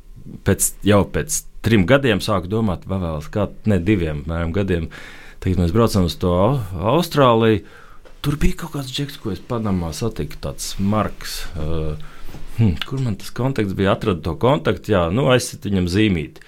pēc, 0.43 0.73
jau 0.83 1.05
pēc 1.15 1.37
trim 1.63 1.85
gadiem 1.87 2.19
sāku 2.19 2.51
domāt, 2.51 2.83
vai 2.91 2.99
vēl 2.99 3.29
kā 3.31 3.47
ne 3.71 3.79
diviem 3.79 4.25
mēram, 4.27 4.51
gadiem. 4.57 4.89
Tagad 5.39 5.63
mēs 5.63 5.77
braucam 5.77 6.09
uz 6.09 6.19
to 6.19 6.33
Austrāliju. 6.75 7.63
Tur 8.27 8.41
bija 8.43 8.59
kaut 8.65 8.75
kāds 8.75 8.91
džeks, 8.91 9.21
ko 9.23 9.31
es 9.37 9.39
Panamā 9.39 9.93
satiku, 9.95 10.41
tāds 10.49 10.73
Marks. 10.83 11.45
Uh, 11.55 11.95
hm, 12.59 12.75
kur 12.91 13.07
man 13.07 13.21
tas 13.23 13.31
kontakts 13.39 13.79
bija? 13.79 13.95
Atradu 13.95 14.27
to 14.27 14.35
kontaktu, 14.35 14.97
jā, 14.97 15.07
nu 15.15 15.31
aizsit 15.31 15.71
viņam 15.71 15.87
zīmīti. 15.95 16.43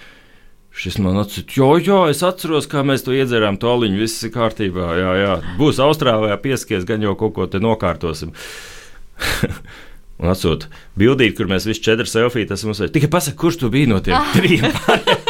Šis 0.73 0.97
man 0.97 1.19
atcīm, 1.21 1.45
jo, 1.53 1.69
jo 1.77 1.99
es 2.09 2.23
atceros, 2.25 2.65
kā 2.69 2.81
mēs 2.87 3.05
to 3.05 3.13
iedzērām, 3.13 3.59
to 3.61 3.69
aliņu, 3.69 3.99
viss 4.01 4.25
ir 4.25 4.31
kārtībā. 4.33 4.87
Jā, 4.97 5.11
jā. 5.21 5.33
Būs 5.59 5.77
Austrālijā 5.83 6.37
pieskies, 6.41 6.87
gan 6.89 7.05
jau 7.05 7.13
kaut 7.19 7.35
ko 7.37 7.45
te 7.45 7.61
nokārtosim. 7.61 8.33
Un 10.23 10.29
atsūta 10.31 10.69
bildīt, 10.97 11.35
kur 11.37 11.49
mēs 11.49 11.65
visi 11.67 11.81
četri 11.83 12.07
selfiju 12.09 12.47
esam 12.53 12.71
uzsvēruši. 12.73 12.93
Tikai 12.95 13.09
pasak, 13.11 13.37
kurš 13.41 13.57
tu 13.63 13.69
biji 13.73 13.89
no 13.91 13.99
tiem 14.05 14.17
trim? 14.37 14.65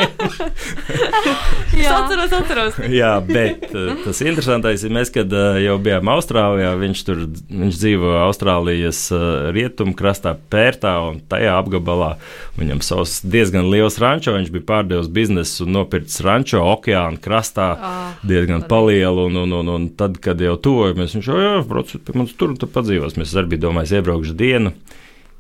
es 1.78 1.88
atceros, 1.90 2.34
atceros. 2.38 2.80
Jā, 3.00 3.14
bet 3.26 3.66
uh, 3.72 3.94
tas 4.04 4.22
interesantais 4.24 4.84
ir, 4.86 4.94
mēs, 4.96 5.12
kad 5.14 5.32
uh, 5.34 5.58
jau 5.62 5.78
bijām 5.84 6.12
Austrālijā, 6.14 6.74
viņš 6.80 7.04
tur 7.08 7.24
viņš 7.28 7.80
dzīvo 7.82 8.14
Austrālijas 8.24 9.06
uh, 9.16 9.50
rietumkrastā, 9.56 10.36
Pērtā 10.54 10.96
un 11.08 11.20
tajā 11.30 11.56
apgabalā. 11.60 12.14
Viņam 12.60 12.84
savs 12.86 13.20
diezgan 13.26 13.70
liels 13.72 14.00
rančo, 14.02 14.36
viņš 14.36 14.52
bija 14.54 14.68
pārdevis 14.70 15.12
biznesu 15.14 15.68
un 15.68 15.78
nopircis 15.80 16.24
rančo 16.26 16.64
okeāna 16.74 17.22
krastā 17.24 17.70
oh, 17.78 18.26
diezgan 18.28 18.66
palielu. 18.70 19.28
Un, 19.30 19.44
un, 19.46 19.56
un, 19.62 19.72
un 19.78 19.88
tad, 19.98 20.20
kad 20.24 20.42
jau 20.42 20.56
tuvojamies, 20.62 21.16
viņš 21.18 21.32
jau, 21.32 21.40
jā, 21.42 21.56
brauc 21.68 21.94
pie 21.94 22.18
mums 22.18 22.36
tur 22.38 22.54
un 22.54 22.60
tur 22.62 22.72
padzīvos. 22.74 23.18
Mēs 23.20 23.36
arī 23.38 23.56
bijām 23.56 23.70
domājis 23.70 23.98
iebraukšu 24.00 24.38
dienu. 24.38 24.74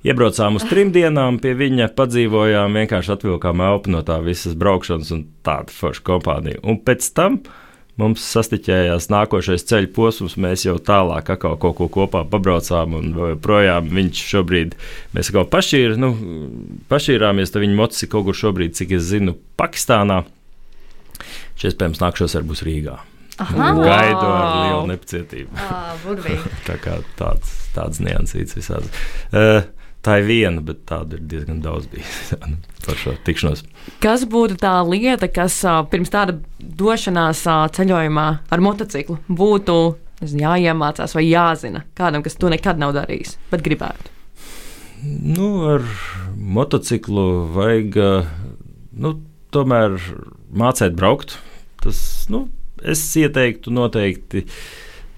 Iebraucām 0.04 0.58
uz 0.60 0.66
trim 0.68 0.89
dienām, 0.92 1.38
pie 1.39 1.54
viņa 1.56 1.86
padzīvojām, 1.96 2.74
vienkārši 2.76 3.13
atvilkām 3.13 3.62
elpu 3.63 3.94
no 3.94 4.02
tā 4.04 4.18
visas 4.20 4.56
braukšanas 4.60 5.12
un 5.16 5.22
tāda 5.48 5.72
forša 5.72 6.02
kompānija. 6.10 6.60
Un 6.68 6.82
pēc 6.84 7.06
tam 7.16 7.38
mums 8.02 8.26
sastiķējās 8.34 9.08
nākošais 9.13 9.63
ceļu 9.70 9.92
posms, 9.96 10.36
mēs 10.44 10.66
jau 10.66 10.76
tālāk 10.84 11.30
kaut 11.39 11.62
ko 11.80 11.88
kopā 11.88 12.26
pabraucām, 12.28 12.98
un 13.00 13.38
projām 13.39 13.88
viņš 13.96 14.24
šobrīd, 14.34 14.76
mēs 15.16 15.32
kaut 15.32 15.48
kā 15.48 15.60
pašīr, 15.60 15.96
nu, 16.02 16.10
pašīrāmies, 16.92 17.54
tad 17.54 17.63
viņa 17.63 17.78
mocis 17.78 18.12
kaut 18.12 18.28
kur 18.28 18.36
šobrīd, 18.36 18.76
cik 18.76 18.92
es 18.98 19.06
zinu, 19.08 19.38
Pakistānā. 19.62 20.26
Šis, 21.56 21.70
iespējams, 21.72 22.02
nākšos 22.02 22.36
ar 22.36 22.44
būs 22.50 22.66
Rīgā. 22.68 22.98
Aha. 23.39 23.70
Gaidu 23.78 24.26
ar 24.28 24.50
lielu 24.58 24.84
nepacietību. 24.92 25.56
Ah, 25.63 25.96
tā 26.68 26.76
kā 26.84 26.98
tāds, 27.16 27.56
tāds 27.78 28.04
niansīts 28.04 28.60
visādi. 28.60 28.92
Uh, 29.32 29.63
Tā 30.04 30.18
ir 30.20 30.26
viena, 30.28 30.60
bet 30.60 30.82
tādu 30.89 31.16
ir 31.16 31.28
diezgan 31.32 31.62
daudz 31.63 31.88
bijis 31.92 32.34
par 32.86 32.98
šo 33.00 33.16
tikšanos. 33.24 33.63
Kas 34.04 34.26
būtu 34.28 34.58
tā 34.60 34.76
lieta, 34.88 35.30
kas 35.32 35.62
pirms 35.92 36.12
tāda 36.12 36.36
došanās 36.60 37.46
ceļojumā 37.78 38.28
ar 38.52 38.63
motociklu 38.63 39.22
būtu 39.30 39.78
nezinu, 40.24 40.44
jāiemācās 40.44 41.16
vai 41.16 41.24
jāzina 41.28 41.86
kādam, 41.98 42.24
kas 42.26 42.36
to 42.39 42.52
nekad 42.52 42.82
nav 42.82 42.96
darījis, 42.98 43.38
bet 43.52 43.63
gribētu? 43.66 44.12
Nu, 45.04 45.48
ar 45.68 45.88
motociklu 46.36 47.26
vajag 47.56 47.98
nu, 49.04 49.18
tomēr 49.56 49.98
mācīt 50.56 50.96
braukt. 50.96 51.38
Tas, 51.84 52.00
nu, 52.32 52.46
es 52.80 53.02
ieteiktu 53.20 53.74
noteikti 53.76 54.46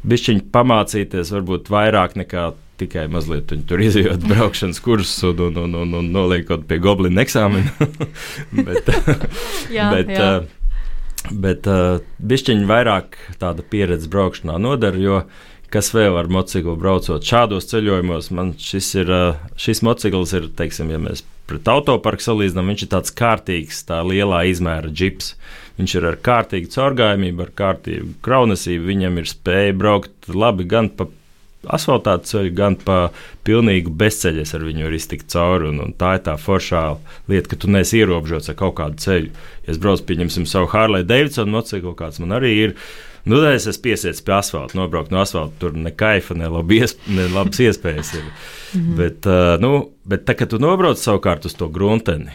bišķiņi 0.05 0.45
pamācīties, 0.53 1.33
varbūt 1.33 1.69
vairāk 1.73 2.17
nekā 2.21 2.47
tikai 2.79 3.05
mazliet 3.11 3.53
tur 3.69 3.81
izjūt 3.83 4.25
braukšanas 4.27 4.81
kursus 4.83 5.23
un, 5.27 5.41
un, 5.47 5.57
un, 5.63 5.79
un, 5.83 5.97
un 6.01 6.11
noliekot 6.13 6.67
pie 6.69 6.79
goblina 6.83 7.23
eksāmena. 7.25 7.71
bet, 8.67 8.93
jā, 9.73 9.89
bet, 9.95 10.13
jā. 10.13 10.29
Uh, 10.29 11.31
bet 11.45 11.69
uh, 11.71 11.99
bišķiņi 12.19 12.69
vairāk 12.69 13.19
tāda 13.41 13.65
pieredze 13.65 14.09
braukšanā 14.11 14.57
nodara, 14.61 14.99
jo 15.01 15.21
kas 15.73 15.89
vēl 15.95 16.15
ar 16.19 16.29
motociklu 16.31 16.75
braucot 16.79 17.25
šādos 17.25 17.67
ceļojumos, 17.71 18.29
man 18.35 18.53
šis, 18.61 18.91
ir, 19.01 19.11
uh, 19.11 19.55
šis 19.59 19.83
motocikls 19.85 20.35
ir, 20.37 20.51
teiksim, 20.55 20.91
ja 20.93 21.01
mēs 21.01 21.25
pret 21.49 21.67
autoparku 21.69 22.23
salīdzinām, 22.25 22.71
viņš 22.71 22.85
ir 22.85 22.91
tāds 22.93 23.13
kārtīgs, 23.15 23.83
tā 23.89 24.01
lielā 24.05 24.45
izmēra 24.49 24.89
džips. 24.89 25.33
Viņš 25.75 25.97
ir 25.99 26.07
ar 26.07 26.17
kārtīgu 26.23 26.71
caurgājumību, 26.71 27.43
ar 27.43 27.51
kārtīgu 27.59 28.13
kraunesību. 28.25 28.87
Viņam 28.87 29.19
ir 29.19 29.27
spēja 29.29 29.75
braukt 29.75 30.29
labi 30.31 30.65
gan 30.71 30.87
pa 30.87 31.09
asfaltātu 31.73 32.29
ceļu, 32.31 32.51
gan 32.57 32.77
pa 32.81 32.99
pilnīgu 33.47 33.93
bezceļu. 33.97 34.45
Ar 34.57 34.67
viņu 34.67 34.87
var 34.87 34.97
iztikt 34.97 35.31
cauri. 35.33 35.71
Un, 35.71 35.81
un 35.87 35.95
tā 35.97 36.15
ir 36.17 36.23
tā 36.27 36.37
foršā 36.41 36.83
lieta, 37.31 37.51
ka 37.51 37.59
tu 37.61 37.71
neesi 37.71 38.01
ierobežots 38.01 38.51
ar 38.51 38.59
kaut 38.59 38.77
kādu 38.81 39.01
ceļu. 39.05 39.33
Ja 39.65 39.73
es 39.73 39.81
braucu, 39.81 40.05
pieņemsim, 40.11 40.47
savu 40.49 40.69
Harley 40.73 41.07
Davidson 41.07 41.51
motociklu, 41.53 41.95
kāds 41.97 42.21
man 42.23 42.37
arī 42.37 42.53
ir. 42.67 42.77
Nu, 43.25 43.39
tad 43.41 43.55
es 43.55 43.65
esmu 43.65 43.87
piesiets 43.87 44.21
pie 44.21 44.35
asfalta, 44.37 44.77
nobraukt 44.77 45.13
no 45.13 45.23
asfalta. 45.23 45.57
Tur 45.63 45.77
ne 45.77 45.93
kaifa, 45.93 46.37
ne, 46.37 46.51
iesp 46.77 47.09
ne 47.09 47.25
labas 47.33 47.61
iespējas 47.67 48.13
ir. 48.19 48.29
-hmm. 48.75 48.95
Bet, 48.95 49.25
uh, 49.25 49.55
nu, 49.61 49.91
bet 50.07 50.25
tā, 50.27 50.35
kad 50.37 50.51
tu 50.51 50.59
nobrauc 50.61 50.99
savukārt 51.01 51.45
uz 51.47 51.55
to 51.57 51.69
grunteni, 51.73 52.33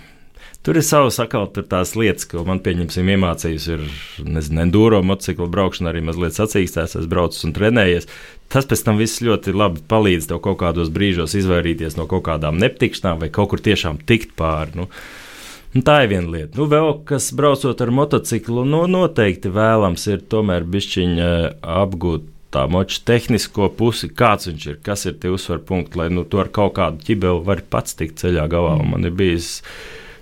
Tur 0.60 0.76
ir 0.76 0.84
savas 0.84 1.16
atkal 1.22 1.46
tās 1.48 1.94
lietas, 1.96 2.26
ko 2.28 2.42
man, 2.44 2.58
pieņemsim, 2.60 3.08
iemācījusi. 3.14 3.76
Ir, 3.78 3.84
nezinu, 4.28 4.60
enduro 4.66 4.98
motociklu 5.00 5.46
braukšana 5.48 5.88
arī 5.88 6.02
mazliet 6.04 6.36
sacīkstēs, 6.36 6.98
es 7.00 7.06
braucu 7.08 7.46
un 7.48 7.54
trenējies. 7.56 8.08
Tas 8.52 8.68
pēc 8.68 8.82
tam 8.84 9.00
viss 9.00 9.22
ļoti 9.24 9.54
labi 9.56 9.80
palīdz 9.88 10.28
tev 10.28 10.42
kaut 10.44 10.58
kādos 10.60 10.92
brīžos 10.92 11.36
izvairīties 11.40 11.96
no 11.96 12.04
kaut 12.10 12.26
kādām 12.28 12.60
nepatikšanām 12.60 13.22
vai 13.22 13.30
kaut 13.32 13.54
kur 13.54 13.62
tiešām 13.64 14.02
tikt 14.04 14.34
pāri. 14.36 14.76
Nu. 14.82 14.90
Un 15.70 15.86
tā 15.86 16.02
ir 16.04 16.10
viena 16.10 16.28
lieta. 16.34 16.58
Nu, 16.58 16.66
vēl 16.68 16.92
kas 17.08 17.30
braucot 17.38 17.80
ar 17.80 17.94
motociklu, 17.94 18.66
nu, 18.68 18.82
noteikti 18.90 19.52
vēlams 19.54 20.04
ir 20.10 20.20
tomēr 20.28 20.66
bišķiņa 20.68 21.30
apgūt 21.78 22.28
tā 22.50 22.66
moča 22.68 23.00
tehnisko 23.06 23.70
pusi, 23.78 24.10
kāds 24.10 24.50
viņš 24.50 24.68
ir, 24.72 24.78
kas 24.84 25.06
ir 25.06 25.16
tie 25.22 25.30
uzsver 25.32 25.62
punkti, 25.64 26.02
lai 26.02 26.10
nu, 26.12 26.26
tu 26.26 26.42
ar 26.42 26.50
kaut 26.52 26.74
kādu 26.76 27.00
ķibeli 27.06 27.44
vari 27.46 27.64
pats 27.70 27.96
tikt 27.96 28.18
ceļā 28.20 28.48
galā. 28.50 28.76
Man 28.82 29.06
ir 29.06 29.14
bijis 29.14 29.60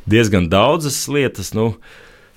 diezgan 0.08 0.50
daudzas 0.52 1.00
lietas. 1.12 1.54
Nu, 1.56 1.74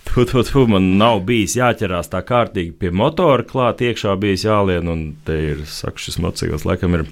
Tu, 0.02 0.26
tu, 0.26 0.42
tu, 0.44 0.64
man 0.68 0.88
nav 0.98 1.20
bijis 1.24 1.54
jāķerās 1.56 2.10
tā 2.12 2.24
kārtīgi 2.26 2.74
pie 2.82 2.90
motora, 2.90 3.46
klāt 3.48 3.84
iekšā 3.86 4.16
bijis 4.20 4.44
jālien, 4.48 4.90
un 4.90 5.04
te 5.28 5.38
ir, 5.54 5.62
saku, 5.70 6.02
šis 6.02 6.18
motocikls 6.20 6.66
laikam 6.68 6.98
ir 6.98 7.06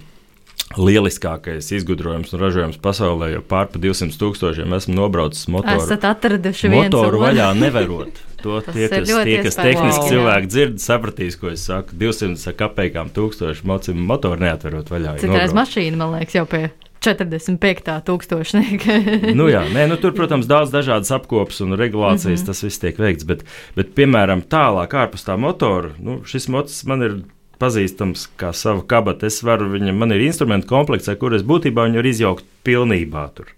lieliskākais 0.78 1.72
izgudrojums 1.74 2.34
un 2.34 2.42
ražojums 2.44 2.82
pasaulē, 2.82 3.32
jo 3.34 3.44
pār 3.46 3.70
pa 3.72 3.82
200 3.82 4.20
tūkstošiem 4.22 4.76
esmu 4.78 4.98
nobraucis 5.00 5.48
motoru. 5.50 5.82
Esat 5.82 6.06
atraduši 6.12 6.70
motoru 6.74 7.24
vaļā 7.24 7.48
nevarot. 7.58 8.20
To 8.44 8.60
tie, 8.64 8.86
kas, 8.88 9.10
tie, 9.10 9.40
kas 9.44 9.58
tehniski 9.58 10.04
wow. 10.04 10.12
cilvēki 10.12 10.52
dzird, 10.52 10.78
sapratīs, 10.80 11.36
ko 11.40 11.50
es 11.52 11.66
saku. 11.68 11.98
200 12.00 12.54
kapekām 12.60 13.10
tūkstoši 13.16 13.66
motoru 13.98 14.40
neatverot 14.46 14.94
vaļā. 14.94 15.18
Cik 15.24 15.34
reiz 15.36 15.56
mašīna, 15.58 16.00
man 16.00 16.16
liekas, 16.20 16.38
jau 16.38 16.46
pie 16.48 16.70
45. 17.06 17.92
tūkstošnieka. 18.08 19.00
nu, 19.40 19.48
jā, 19.52 19.64
nē, 19.72 19.88
nu, 19.92 19.98
tur, 20.02 20.14
protams, 20.18 20.50
daudz 20.50 20.74
dažādas 20.74 21.12
apkopes 21.16 21.62
un 21.64 21.78
regulācijas, 21.80 22.42
mm 22.42 22.44
-hmm. 22.44 22.46
tas 22.52 22.64
viss 22.64 22.84
tiek 22.84 23.00
veikts. 23.00 23.28
Bet, 23.28 23.44
bet 23.76 23.96
piemēram, 23.96 24.44
tālāk 24.44 24.96
ārpus 24.96 25.28
tā 25.28 25.38
motora, 25.38 25.94
nu, 26.00 26.22
šis 26.26 26.50
mocis 26.52 26.86
man 26.86 27.02
ir 27.02 27.20
pazīstams 27.60 28.28
kā 28.40 28.54
sava 28.54 28.84
kabata. 28.88 29.28
Es 29.28 29.44
varu 29.44 29.70
viņam, 29.70 29.96
man 30.00 30.12
ir 30.12 30.22
instrumentu 30.22 30.68
komplekts, 30.68 31.10
ar 31.10 31.16
kur 31.16 31.36
es 31.36 31.44
būtībā 31.44 31.88
viņu 31.88 31.96
varu 31.96 32.08
izjaukt 32.08 32.46
pilnībā 32.64 33.30
tur 33.36 33.52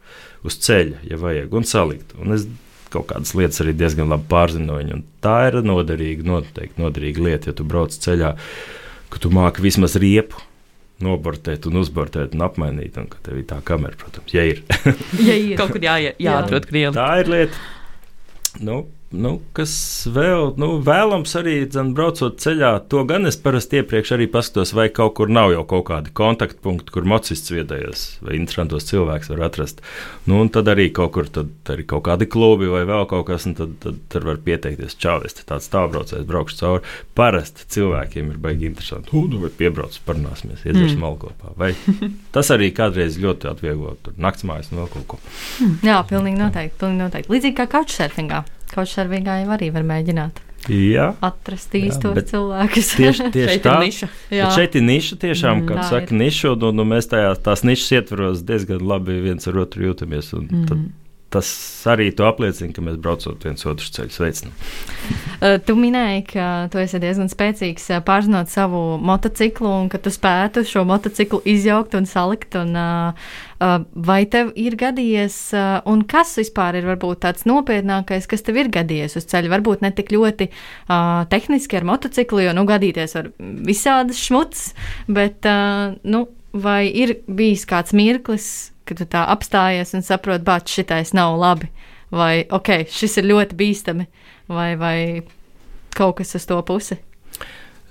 uz 0.43 0.57
ceļa, 0.57 1.05
ja 1.09 1.17
vajag, 1.17 1.53
un 1.53 1.63
salikt. 1.63 2.13
Un 2.21 2.33
es 2.33 2.47
kaut 2.91 3.07
kādas 3.07 3.33
lietas 3.37 3.61
arī 3.61 3.73
diezgan 3.77 4.09
labi 4.09 4.27
pārzinu 4.29 4.65
no 4.65 4.77
viņa. 4.81 5.01
Tā 5.23 5.37
ir 5.47 5.61
noderīga, 5.63 6.25
noteikti 6.27 6.81
noderīga 6.81 7.27
lieta, 7.27 7.51
ja 7.51 7.53
tu 7.53 7.63
brauc 7.63 7.93
ceļā, 7.93 8.35
ka 9.09 9.21
tu 9.21 9.29
māki 9.29 9.61
vismaz 9.61 9.95
riepu 10.01 10.41
nobortēt, 11.05 11.67
un 11.69 11.81
uzbortēt 11.81 12.35
un 12.37 12.45
apmainīt. 12.47 12.97
Un 13.01 13.09
tev 13.25 13.41
ir 13.41 13.45
tā 13.49 13.59
kamera, 13.65 13.97
protams, 13.99 14.33
ja 14.35 14.45
ir. 14.47 14.63
ja 15.29 15.35
ir. 15.35 15.55
Kaut 15.59 15.75
kur 15.75 15.83
jā, 15.83 15.97
jā, 16.05 16.15
jāatrod 16.21 16.65
jā. 16.65 16.71
krievi. 16.71 16.95
Tā 16.97 17.09
ir 17.21 17.31
lieta. 17.31 17.61
Nu, 18.61 18.81
nu, 19.11 19.33
kas 19.55 19.73
vēl 20.11 20.53
nu, 20.61 20.69
vēlams 20.85 21.33
arī 21.39 21.55
dzen, 21.67 21.91
braucot 21.97 22.39
ceļā, 22.41 22.71
to 22.91 23.03
gan 23.09 23.27
es 23.29 23.37
parasti 23.41 23.81
iepriekš 23.81 24.13
arī 24.15 24.27
paskatos, 24.31 24.73
vai 24.77 24.87
kaut 24.93 25.15
kur 25.19 25.31
nav 25.31 25.51
jau 25.53 25.63
kaut 25.67 25.85
kādi 25.89 26.13
kontaktpunkti, 26.15 26.93
kur 26.95 27.07
mocists 27.09 27.51
viedējos 27.51 28.05
vai 28.25 28.37
interesantos 28.39 28.87
cilvēks 28.89 29.31
var 29.33 29.45
atrast. 29.49 29.83
Nu, 30.29 30.39
un 30.43 30.51
tad 30.53 30.71
arī 30.71 30.89
kaut 30.95 31.13
kur 31.17 31.27
tad 31.27 31.51
arī 31.73 31.85
kaut 31.89 32.05
kādi 32.07 32.29
klubi 32.31 32.69
vai 32.71 32.83
vēl 32.87 33.07
kaut 33.11 33.27
kas, 33.27 33.47
un 33.49 33.57
tad, 33.59 33.75
tad, 33.83 33.99
tad 34.11 34.27
var 34.27 34.39
pieteikties. 34.45 34.97
Te 35.01 35.43
tāds 35.47 35.67
stāvbraucējs, 35.67 36.27
braukšu 36.29 36.57
cauri. 36.59 36.95
Parasti 37.17 37.65
cilvēkiem 37.73 38.31
ir 38.31 38.39
baigi 38.41 38.69
interesanti. 38.69 39.11
Unu 39.17 39.41
vai 39.41 39.51
piebrauc, 39.55 39.97
parunāsimies, 40.07 40.63
iedzersim 40.63 40.99
mm. 40.99 41.03
malkopā. 41.03 41.55
Vai 41.59 41.73
tas 42.35 42.51
arī 42.53 42.71
kādreiz 42.75 43.19
ļoti 43.21 43.49
atvieglo 43.51 43.97
naktsmājas 44.21 44.71
un 44.71 44.83
vēl 44.83 44.89
kaut 44.95 45.07
ko. 45.13 45.21
Jā, 45.85 45.99
pilnīgi 46.07 46.39
noteikti. 46.39 46.79
Pilnīgi 46.79 47.03
noteikti. 47.03 47.33
Līdzīgi 47.33 47.57
kā 47.59 47.67
couchsurfingā. 48.71 49.01
Kaučsarvīgā 49.01 49.41
jau 49.43 49.51
arī 49.57 49.69
var 49.73 49.85
mēģināt. 49.87 50.41
Jā, 50.69 51.07
atrast 51.25 51.73
īstos 51.73 52.27
cilvēkus. 52.29 52.91
Tieši, 52.99 53.29
tieši 53.35 53.61
tā 53.63 53.77
ir 53.79 53.85
niša. 53.87 54.09
Šeit 54.53 54.77
ir 54.77 54.85
niša, 54.85 55.17
tiešām, 55.23 55.63
kā 55.65 55.79
mm, 55.79 55.87
saka, 55.89 56.17
niša, 56.17 56.53
un, 56.53 56.83
un 56.83 56.91
mēs 56.91 57.09
tajā, 57.09 57.31
tās 57.41 57.65
nišas 57.65 57.95
ietvaros 57.97 58.43
diezgan 58.45 58.83
labi 58.85 59.17
viens 59.25 59.49
ar 59.49 59.57
otru 59.63 59.87
jūtamies. 59.89 60.29
Mm. 60.37 60.67
Tad, 60.69 60.83
tas 61.31 61.49
arī 61.89 62.09
apliecina, 62.11 62.73
ka 62.75 62.83
mēs 62.83 62.97
braucot 63.01 63.45
viens 63.45 63.63
otru 63.67 63.87
ceļu 63.95 64.13
sveicinām. 64.13 64.55
Uh, 65.39 65.55
tu 65.65 65.77
minēji, 65.79 66.25
ka 66.33 66.47
tu 66.73 66.81
esi 66.81 66.99
diezgan 67.01 67.31
spēcīgs 67.31 67.87
uh, 67.93 68.01
pārzinot 68.05 68.51
savu 68.51 68.99
motociklu 69.01 69.71
un 69.83 69.87
ka 69.91 70.01
tu 70.03 70.11
spētu 70.13 70.65
šo 70.67 70.83
motociklu 70.89 71.41
izjaukt 71.47 71.95
un 71.97 72.09
salikt. 72.09 72.57
Un, 72.59 72.75
uh, 72.75 73.31
vai 73.93 74.23
tev 74.25 74.49
ir 74.57 74.73
gadījies, 74.79 75.35
un 75.85 76.01
kas 76.09 76.33
vispār 76.39 76.79
ir 76.79 76.87
varbūt 76.89 77.21
tāds 77.27 77.45
nopietnākais, 77.45 78.25
kas 78.29 78.41
tev 78.47 78.57
ir 78.57 78.71
gadījies 78.73 79.19
uz 79.19 79.27
ceļa? 79.29 79.51
Varbūt 79.53 79.85
ne 79.85 79.91
tik 79.93 80.09
ļoti 80.15 80.49
uh, 80.49 81.21
tehniski 81.29 81.77
ar 81.77 81.85
motociklu, 81.91 82.41
jo 82.47 82.55
nu, 82.57 82.65
gadīties 82.69 83.13
var 83.19 83.29
visādas 83.37 84.17
šmuts, 84.17 84.71
bet 85.05 85.45
uh, 85.45 85.93
nu, 86.01 86.25
vai 86.53 86.85
ir 86.87 87.17
bijis 87.27 87.65
kāds 87.69 87.95
mirklis, 87.95 88.71
ka 88.85 88.97
tu 88.97 89.07
tā 89.07 89.23
apstājies 89.31 89.93
un 89.97 90.03
saproti, 90.05 90.45
bāc, 90.47 90.71
šitais 90.71 91.13
nav 91.17 91.37
labi, 91.39 91.69
vai 92.11 92.43
ok, 92.51 92.87
šis 92.91 93.21
ir 93.21 93.29
ļoti 93.31 93.57
bīstami, 93.59 94.07
vai, 94.51 94.73
vai 94.79 94.97
kaut 95.95 96.19
kas 96.19 96.35
uz 96.35 96.47
to 96.49 96.59
pusi. 96.67 96.99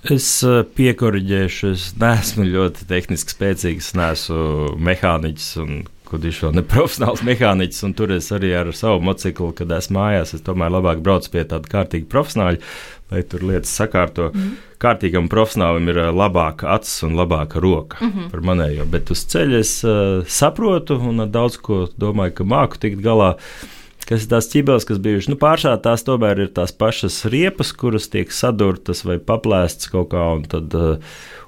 Es 0.09 0.27
eh, 0.41 0.63
piekoriģēšu, 0.65 1.71
es 1.75 1.89
neesmu 2.01 2.47
ļoti 2.49 2.87
tehniski 2.89 3.35
spēcīgs, 3.35 3.91
neesmu 3.97 4.77
mehāniķis 4.81 5.49
un 5.61 5.83
kurš 6.11 6.41
vēl 6.45 6.57
neprofesionāls 6.59 7.23
mehāniķis, 7.27 7.83
un 7.87 7.95
tur 7.97 8.13
es 8.17 8.31
arī 8.35 8.53
ar 8.59 8.71
savu 8.77 9.01
motociklu, 9.07 9.51
kad 9.57 9.71
esmu 9.77 9.99
mājās, 9.99 10.35
es 10.37 10.45
tomēr 10.45 10.73
labāk 10.73 11.03
braucu 11.05 11.31
pie 11.33 11.45
tāda 11.47 11.71
kārtīga 11.71 12.09
profesionāļa, 12.11 12.61
lai 13.11 13.23
tur 13.27 13.43
lietas 13.47 13.73
sakārto. 13.75 14.29
Mm 14.31 14.39
-hmm. 14.39 14.69
Kārtīgam 14.81 15.27
profesionālim 15.29 15.89
ir 15.89 15.99
labāka 16.15 16.71
acis 16.75 17.03
un 17.03 17.13
labāka 17.15 17.59
roka 17.59 17.97
mm 18.01 18.11
-hmm. 18.11 18.31
par 18.31 18.41
manējo, 18.41 18.85
bet 18.85 19.11
uz 19.11 19.25
ceļa 19.25 19.59
es 19.59 19.83
uh, 19.83 20.23
saprotu 20.27 20.95
un 20.95 21.31
daudz 21.31 21.57
ko 21.57 21.87
domāju, 21.97 22.33
ka 22.33 22.43
māku 22.43 22.79
tikt 22.79 23.01
galā. 23.01 23.35
Kas 24.09 24.23
ir 24.23 24.29
tās 24.29 24.49
ķibeles, 24.49 24.85
kas 24.87 24.97
bijušas 24.97 25.29
nu, 25.29 25.35
pāršā, 25.35 25.81
tās 25.81 26.03
tomēr 26.03 26.39
ir 26.39 26.47
tās 26.47 26.71
pašas 26.71 27.25
riepas, 27.25 27.71
kuras 27.71 28.09
tiek 28.09 28.31
sadurtas 28.31 29.05
vai 29.05 29.17
paplēstas 29.17 29.91
kaut 29.91 30.09
kā. 30.09 30.35
Un, 30.35 30.43
tad, 30.43 30.73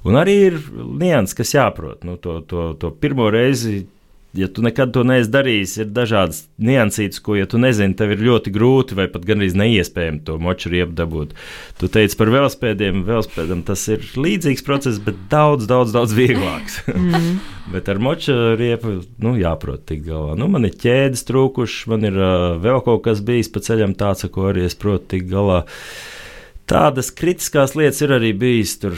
un 0.04 0.16
arī 0.16 0.36
ir 0.46 0.60
nianses, 1.00 1.34
kas 1.34 1.54
jāprot. 1.54 2.04
Nu, 2.04 2.16
to, 2.18 2.40
to, 2.42 2.74
to 2.80 2.92
pirmo 2.92 3.30
reizi 3.30 3.88
ja 4.34 4.48
tu 4.48 4.64
nekad 4.66 4.94
to 4.96 5.04
neesi 5.06 5.30
darījis, 5.34 5.76
ir 5.84 5.90
dažādas 5.94 6.44
niansītas, 6.58 7.22
ko, 7.24 7.36
ja 7.38 7.46
tu 7.50 7.60
nezini, 7.62 7.94
tev 7.98 8.16
ir 8.16 8.24
ļoti 8.26 8.54
grūti 8.54 8.98
vai 8.98 9.06
pat 9.12 9.28
gandrīz 9.28 9.54
neiespējami 9.60 10.24
to 10.26 10.40
moču 10.42 10.72
riepu 10.74 10.96
dabūt. 10.98 11.36
Tu 11.78 11.90
teici 11.94 12.18
par 12.18 12.32
velospēdiem, 12.34 13.04
velospēdam 13.08 13.62
tas 13.68 13.86
ir 13.94 14.06
līdzīgs 14.18 14.66
process, 14.66 15.02
bet 15.04 15.20
daudz, 15.32 15.68
daudz, 15.70 15.94
daudz 15.94 16.16
vieglāks. 16.18 16.82
mm. 16.90 17.38
bet 17.76 17.92
ar 17.94 18.02
moču 18.02 18.38
riepu, 18.60 19.00
nu, 19.22 19.36
jāprot 19.40 19.86
tikt 19.90 20.08
galā. 20.10 20.34
Nu, 20.40 20.50
man 20.52 20.66
ir 20.70 20.78
ķēdes 20.82 21.28
trūkušas, 21.30 21.86
man 21.94 22.10
ir 22.10 22.18
uh, 22.18 22.50
vēl 22.64 22.82
kaut 22.88 23.06
kas 23.06 23.22
bijis 23.26 23.54
pa 23.54 23.62
ceļam 23.64 23.94
tāds, 24.00 24.26
ko 24.34 24.50
arī 24.50 24.66
es 24.66 24.78
protu 24.80 25.14
tikt 25.14 25.30
galā. 25.32 25.64
Tādas 26.70 27.10
kritiskās 27.12 27.76
lietas 27.76 28.00
ir 28.06 28.14
arī 28.16 28.32
bijis. 28.40 28.78
Tur 28.80 28.96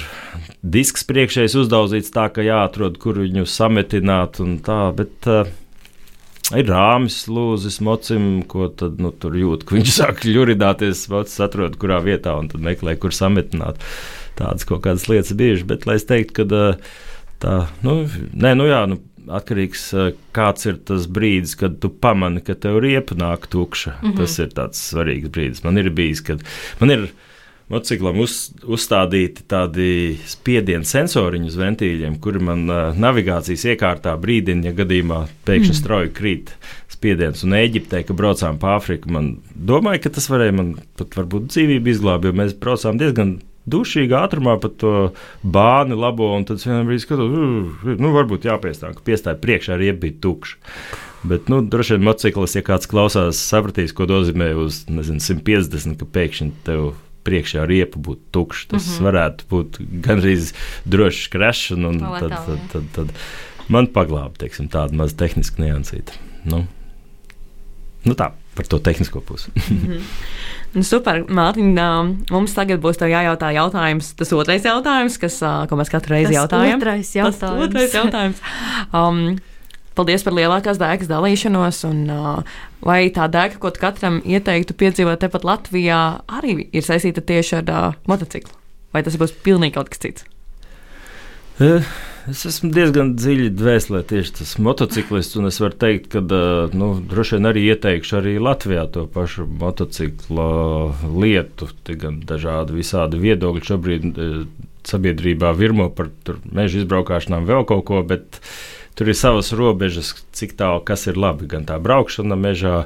disks 0.66 1.06
priekšējais 1.08 1.56
uzdauzīts 1.62 2.14
tā, 2.16 2.28
ka 2.34 2.46
jāatrod, 2.46 2.98
kur 3.02 3.20
viņu 3.22 3.46
sametināt 3.50 4.40
un 4.44 4.58
tā, 4.66 4.80
bet 4.98 5.30
uh, 5.30 5.48
ir 6.58 6.70
rāmis, 6.70 7.24
lūzis, 7.32 7.80
mocim, 7.86 8.44
ko 8.50 8.70
tad 8.70 9.02
nu, 9.02 9.14
tur 9.14 9.38
jūt, 9.38 9.66
ka 9.68 9.78
viņš 9.78 9.96
sāk 10.00 10.26
ļuridāties, 10.28 11.08
mocis 11.14 11.42
atrod, 11.46 11.80
kurā 11.82 12.02
vietā 12.06 12.36
un 12.40 12.50
tad 12.52 12.64
meklē, 12.66 12.98
kur 13.02 13.16
sametināt. 13.16 13.82
Tādas 14.36 14.68
kaut 14.68 14.84
kādas 14.84 15.08
lietas 15.08 15.36
bijušas, 15.38 15.68
bet 15.70 15.86
lai 15.88 16.00
es 16.02 16.08
teiktu, 16.10 16.42
ka 16.42 16.48
uh, 16.52 16.96
tā, 17.44 17.60
nu, 17.86 18.02
nē, 18.34 18.56
nu 18.60 18.68
jā, 18.68 18.82
nu, 18.92 19.00
atkarīgs 19.32 19.86
uh, 19.96 20.10
kāds 20.36 20.68
ir 20.70 20.82
tas 20.86 21.08
brīdis, 21.10 21.56
kad 21.60 21.80
tu 21.82 21.90
pamani, 21.90 22.44
ka 22.46 22.58
tev 22.58 22.82
riepa 22.84 23.18
nāk 23.18 23.48
tukša. 23.50 23.96
Mm 24.02 24.10
-hmm. 24.10 24.18
Tas 24.18 24.40
ir 24.40 24.50
tāds 24.58 24.82
svarīgs 24.92 25.32
brīdis. 25.32 25.64
Man 25.64 25.78
ir 25.78 25.90
bijis, 25.90 26.22
kad 26.22 26.44
man 26.80 26.92
ir 26.92 27.08
motociklam 27.72 28.20
uz, 28.22 28.36
uzstādīti 28.62 29.46
tādi 29.50 29.88
spiedienu 30.30 30.86
sensoriņi 30.88 31.50
uz 31.50 31.58
ventīļiem, 31.60 32.20
kuri 32.22 32.44
man 32.46 32.66
uh, 32.70 32.84
navigācijas 32.98 33.66
iekārtā 33.74 34.14
brīdina, 34.22 34.70
ja 34.70 34.76
gadījumā 34.78 35.24
pēkšņi 35.48 35.72
mm. 35.74 35.80
strauji 35.80 36.14
krīt 36.16 36.54
spiediens. 36.94 37.42
Un 37.48 37.58
Eģiptē, 37.58 38.04
kad 38.06 38.20
braucām 38.20 38.62
pa 38.62 38.78
Āfriku, 38.78 39.12
man 39.16 39.36
domāja, 39.56 40.06
ka 40.06 40.14
tas 40.18 40.30
varēja 40.32 40.56
man 40.60 40.76
pat 41.00 41.18
varbūt 41.18 41.50
dzīvību 41.52 41.94
izglābt, 41.94 42.30
jo 42.30 42.38
mēs 42.38 42.56
braucām 42.62 43.02
diezgan 43.02 43.40
dušīgā 43.66 44.22
ātrumā 44.28 44.60
pa 44.62 44.70
to 44.70 44.94
bāni 45.42 45.98
labo, 45.98 46.30
un 46.38 46.46
tad 46.46 46.62
vienā 46.62 46.84
brīdī 46.86 47.02
skatos, 47.02 47.34
nu, 47.98 48.14
varbūt 48.14 48.46
jāpiestāv, 48.46 48.94
ka 48.98 49.08
piestāja 49.08 49.42
priekšā 49.42 49.74
arī 49.78 49.90
bija 49.98 50.20
tukšs. 50.22 50.60
Bet, 51.26 51.48
nu, 51.50 51.64
droši 51.66 51.96
vien 51.96 52.06
motociklis, 52.06 52.54
ja 52.54 52.62
kāds 52.62 52.86
klausās, 52.86 53.40
sapratīs, 53.42 53.96
ko 53.98 54.06
nozīmē 54.06 54.52
uz 54.62 54.84
nezinu, 54.86 55.24
150, 55.24 55.98
ka 55.98 56.06
pēkšņi 56.14 56.52
tev 56.68 56.92
priekšā 57.26 57.66
riepa 57.70 58.00
būtu 58.00 58.32
tukša. 58.36 58.68
Tas 58.76 58.86
mm 58.86 58.94
-hmm. 58.94 59.10
varētu 59.10 59.50
būt 59.50 59.82
gandrīz 60.06 60.54
drošs 60.86 61.72
un 61.72 62.00
tad, 62.00 62.30
tad, 62.30 62.60
tad, 62.72 62.84
tad, 62.96 63.14
man 63.68 63.88
paglāba 63.88 64.34
teiksim, 64.38 64.70
tāda 64.70 64.94
maza 64.94 65.16
tehniska 65.18 65.62
niansīta. 65.62 66.14
Nu, 66.46 66.66
nu 68.06 68.14
tā, 68.14 68.32
par 68.56 68.68
to 68.68 68.80
tehnisko 68.80 69.22
pusi. 69.22 69.52
mm 69.56 69.78
-hmm. 69.88 70.02
Super, 70.84 71.24
Mārtiņ, 71.24 71.78
mums 72.32 72.54
tagad 72.54 72.82
būs 72.84 73.00
jājautā 73.00 73.54
jautājums, 73.56 74.16
tas 74.16 74.34
otrais 74.34 74.66
jautājums, 74.66 75.18
kas, 75.18 75.40
ko 75.70 75.76
mēs 75.76 75.90
katru 75.90 76.18
reizi 76.18 76.34
jautājam. 76.34 76.82
Otrais 76.82 77.16
jautājums. 77.16 77.40
Tas 77.40 77.68
otrais 77.68 77.94
jautājums. 77.94 78.42
Um, 78.94 79.38
Paldies 79.96 80.26
par 80.28 80.36
lielākās 80.36 80.80
dēkas 80.80 81.08
dalīšanos. 81.08 81.82
Un, 81.88 82.02
uh, 82.12 82.58
vai 82.84 83.06
tā 83.16 83.30
dēka, 83.32 83.62
ko 83.64 83.72
katram 83.80 84.20
ieteiktu 84.28 84.76
piedzīvot 84.76 85.24
tepat 85.24 85.48
Latvijā, 85.48 86.02
arī 86.40 86.58
ir 86.68 86.86
saistīta 86.86 87.24
tieši 87.24 87.62
ar 87.62 87.72
uh, 87.72 88.02
motociklu? 88.10 88.52
Vai 88.96 89.06
tas 89.08 89.16
būs 89.20 89.36
pilnīgi 89.46 89.78
kaut 89.78 89.92
kas 89.94 90.04
cits? 90.04 90.28
Es 91.56 92.42
esmu 92.50 92.72
diezgan 92.76 93.14
dziļi 93.16 93.52
dvēselē 93.56 94.02
tieši 94.10 94.34
tas 94.42 94.54
motociklists, 94.60 95.38
un 95.40 95.48
es 95.48 95.60
varu 95.62 95.78
teikt, 95.80 96.10
ka 96.12 96.20
nu, 96.76 96.90
droši 97.12 97.38
vien 97.38 97.48
arī 97.48 97.64
ieteikšu 97.70 98.18
arī 98.20 98.34
Latvijā 98.44 98.84
to 98.92 99.06
pašu 99.14 99.48
motocikla 99.62 100.50
lietu. 101.16 101.70
Gan 101.88 102.20
dažādi 102.28 102.76
visādi 102.82 103.22
viedokļi 103.24 103.68
šobrīd 103.70 104.24
sabiedrībā 104.86 105.54
virmo 105.56 105.88
par 105.96 106.12
meža 106.44 106.82
izbraukšanām 106.82 107.48
vēl 107.48 107.64
kaut 107.70 107.86
ko, 107.88 108.02
bet 108.10 108.42
uh, 108.42 108.50
tur 108.96 109.12
ir 109.12 109.18
savas 109.18 109.52
robežas, 109.56 110.14
cik 110.36 110.56
tālu 110.60 110.84
kas 110.88 111.06
ir 111.12 111.20
labi. 111.20 111.50
Gan 111.52 111.68
tā 111.68 111.78
braukšana 111.84 112.38
mežā 112.40 112.86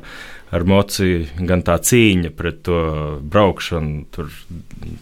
ar 0.49 0.63
mociju, 0.65 1.27
gan 1.45 1.61
tā 1.65 1.75
cīņa 1.77 2.31
pret 2.37 2.63
to 2.65 2.79
braukšanu. 3.21 3.99
Tur, 4.13 4.31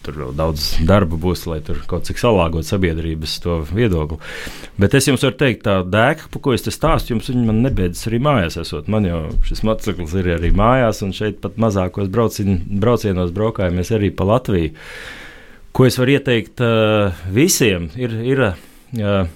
tur 0.04 0.18
vēl 0.20 0.34
daudz 0.36 0.66
darba 0.88 1.16
būs, 1.20 1.46
lai 1.48 1.60
tur 1.64 1.80
kaut 1.88 2.04
cik 2.08 2.20
salāgot 2.20 2.68
sabiedrības 2.68 3.38
to 3.44 3.60
viedokli. 3.70 4.20
Bet 4.80 4.96
es 4.98 5.08
jums 5.08 5.24
varu 5.24 5.38
teikt, 5.40 5.64
tā 5.64 5.78
dēka, 5.88 6.28
par 6.34 6.44
ko 6.44 6.56
es 6.56 6.66
te 6.66 6.74
stāstu, 6.74 7.14
jums 7.14 7.30
viņa 7.32 7.46
man 7.48 7.62
nebeidzas 7.64 8.10
arī 8.10 8.20
mājās. 8.28 8.60
Esot. 8.60 8.92
Man 8.92 9.08
jau 9.08 9.22
šis 9.48 9.64
motociklis 9.64 10.12
ir 10.20 10.34
arī 10.36 10.52
mājās, 10.56 11.00
un 11.06 11.16
šeit 11.16 11.40
pat 11.44 11.56
mazākos 11.60 12.12
braucien, 12.12 12.60
braucienos 12.84 13.32
braukājamies 13.36 13.94
arī 13.96 14.12
pa 14.12 14.28
Latviju. 14.28 14.76
Ko 15.72 15.86
es 15.86 15.96
varu 16.00 16.16
ieteikt 16.16 16.60
uh, 16.64 17.16
visiem, 17.32 17.86
ir, 17.96 18.16
ir 18.26 18.40
uh, 18.50 19.28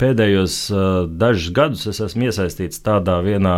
pēdējos 0.00 0.54
uh, 0.72 0.84
dažus 1.06 1.52
gadus 1.56 1.86
es 1.90 2.00
esmu 2.08 2.30
iesaistīts 2.30 2.82
tādā 2.84 3.20
vienā. 3.26 3.56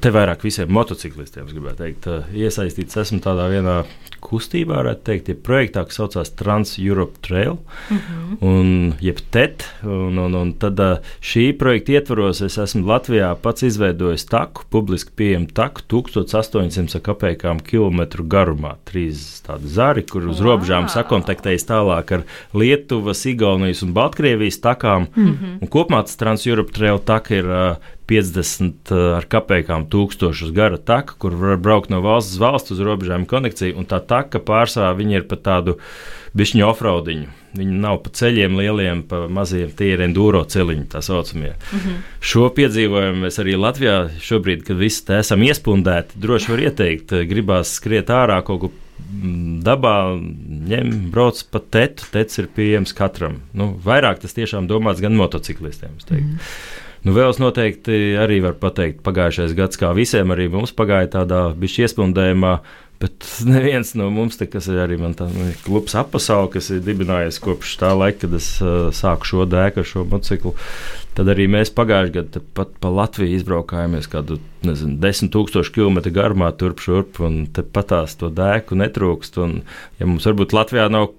Te 0.00 0.10
vairāk 0.10 0.42
visiem 0.42 0.70
motociklistiem, 0.74 1.46
gribētu 1.46 1.84
teikt, 1.84 2.06
iesaistīts 2.34 2.96
esmu 3.04 3.20
tādā 3.22 3.46
vienā 3.52 3.76
kustībā, 4.20 4.80
varētu 4.80 5.04
teikt, 5.06 5.30
ir 5.32 5.38
projektā, 5.44 5.84
kas 5.88 5.98
saucās 6.00 6.32
Trans-Europe 6.38 7.20
Trail, 7.24 7.56
mm 7.56 7.98
-hmm. 7.98 8.36
un, 8.46 8.94
jeb 9.00 9.20
TET. 9.30 9.64
Un, 9.82 10.18
un, 10.18 10.34
un 10.34 10.52
tad 10.52 10.80
šī 11.22 11.56
projekta 11.58 11.92
ietvaros 11.92 12.40
es 12.40 12.58
esmu 12.58 12.86
Latvijā 12.86 13.34
pats 13.42 13.62
izveidojis 13.62 14.26
taku, 14.26 14.64
publiski 14.70 15.10
pieejamu 15.16 15.46
taku 15.54 15.80
1800 15.88 17.00
kapekām 17.00 17.60
kilometru 17.60 18.24
garumā. 18.24 18.74
Trīs 18.84 19.42
tādi 19.46 19.66
zari, 19.66 20.02
kur 20.02 20.28
uz 20.28 20.40
robežām 20.40 20.88
sakontaktējas 20.88 21.66
tālāk 21.66 22.12
ar 22.12 22.22
Lietuvas, 22.54 23.26
Igaunijas 23.26 23.82
un 23.82 23.92
Baltkrievijas 23.92 24.60
takām. 24.60 25.06
Mm 25.16 25.26
-hmm. 25.26 25.58
Un 25.62 25.68
kopumā 25.68 26.02
tas 26.02 26.16
Trans-Europe 26.16 26.72
Trail 26.72 26.98
taka 26.98 27.34
ir 27.34 27.46
50 28.10 28.92
ar 29.16 29.26
kapekām 29.30 29.86
tūkstošus 29.90 30.54
gara 30.56 30.78
taka, 30.78 31.14
kur 31.22 31.36
var 31.38 31.60
braukt 31.62 31.92
no 31.92 32.02
valsts 32.04 32.34
uz 32.34 32.42
valsts 32.42 32.74
uz 32.74 32.80
robežām 32.84 33.26
konekciju, 33.30 33.76
un 33.78 33.86
tā 33.90 34.00
taka 34.02 34.42
pārsvarā 34.42 34.96
viņi 34.98 35.20
ir 35.20 35.28
pa 35.30 35.38
tādu 35.38 35.78
bišķiņu 36.36 36.66
offroadiņu. 36.66 37.36
Viņi 37.58 37.78
nav 37.82 37.96
pa 38.04 38.12
ceļiem 38.14 38.54
lieliem, 38.60 39.00
pa 39.10 39.24
maziem, 39.30 39.72
tie 39.74 39.88
ir 39.96 40.04
enduro 40.04 40.44
ceļiņi, 40.46 40.84
tā 40.92 41.00
saucamie. 41.02 41.56
Mm 41.56 41.78
-hmm. 41.78 41.96
Šo 42.20 42.50
piedzīvojumu 42.54 43.24
mēs 43.24 43.40
arī 43.42 43.56
Latvijā 43.58 43.96
šobrīd, 44.22 44.62
kad 44.66 44.78
visi 44.78 45.06
te 45.06 45.18
esam 45.18 45.42
iespundēti, 45.42 46.20
droši 46.22 46.52
var 46.52 46.60
ieteikt, 46.60 47.16
gribās 47.30 47.74
skriet 47.74 48.10
ārā 48.10 48.42
kaut 48.46 48.60
ko 48.60 48.70
mm, 48.70 49.62
dabā, 49.66 49.96
ņem, 50.70 51.10
brauc 51.10 51.42
pa 51.50 51.58
tetu, 51.58 52.06
tets 52.12 52.38
ir 52.38 52.46
pieejams 52.54 52.94
katram. 52.94 53.40
Nu, 53.52 53.72
vairāk 53.84 54.22
tas 54.22 54.34
tiešām 54.34 54.70
domāts 54.70 55.02
gan 55.02 55.18
motociklistiem. 55.18 55.98
Mm. 56.10 56.38
Nu, 57.00 57.14
vēl 57.16 57.32
es 57.32 57.40
noteikti 57.40 57.96
arī 58.20 58.42
varu 58.44 58.58
pateikt, 58.60 59.00
pagājušais 59.06 59.56
gads, 59.56 59.80
kā 59.80 59.94
visiem, 59.96 60.34
arī 60.34 60.50
mums 60.52 60.74
pagāja 60.76 61.14
tādā 61.16 61.48
bišķi 61.56 61.86
iespundējumā. 61.86 62.54
Bet 63.00 63.24
neviens 63.48 63.94
no 63.96 64.10
mums, 64.12 64.36
te, 64.36 64.44
kas 64.50 64.68
ir 64.68 64.82
arī 64.82 64.98
tāds 65.16 65.32
nu, 65.32 65.46
klubs 65.64 65.96
apsaule, 65.96 66.50
kas 66.52 66.68
ir 66.74 66.82
dibinājies 66.84 67.40
kopš 67.40 67.78
tā 67.80 67.94
laika, 67.96 68.26
kad 68.26 68.36
es 68.36 68.50
uh, 68.60 68.90
sāku 68.92 69.30
šo 69.30 69.46
dēku, 69.48 69.86
šo 69.88 70.04
motociklu, 70.10 70.52
tad 71.16 71.32
arī 71.32 71.48
mēs 71.48 71.72
pagājušajā 71.72 72.16
gadā 72.18 72.44
pat 72.58 72.76
pa 72.82 72.92
Latviju 72.92 73.38
izbraukājāmies 73.38 74.10
kādu, 74.12 74.36
nezinu, 74.68 74.98
desmit 75.00 75.32
tūkstošu 75.32 75.72
kilometru 75.78 76.12
garumā 76.18 76.52
turp 76.60 76.84
šurp, 76.84 77.22
un 77.24 77.46
te 77.48 77.64
patās 77.64 78.18
to 78.20 78.28
dēku 78.28 78.76
netrūkst. 78.76 79.40
Un, 79.40 79.62
ja 79.96 80.10
mums 80.10 80.28
varbūt 80.28 80.52
Latvijā 80.58 80.90
nav 80.92 81.14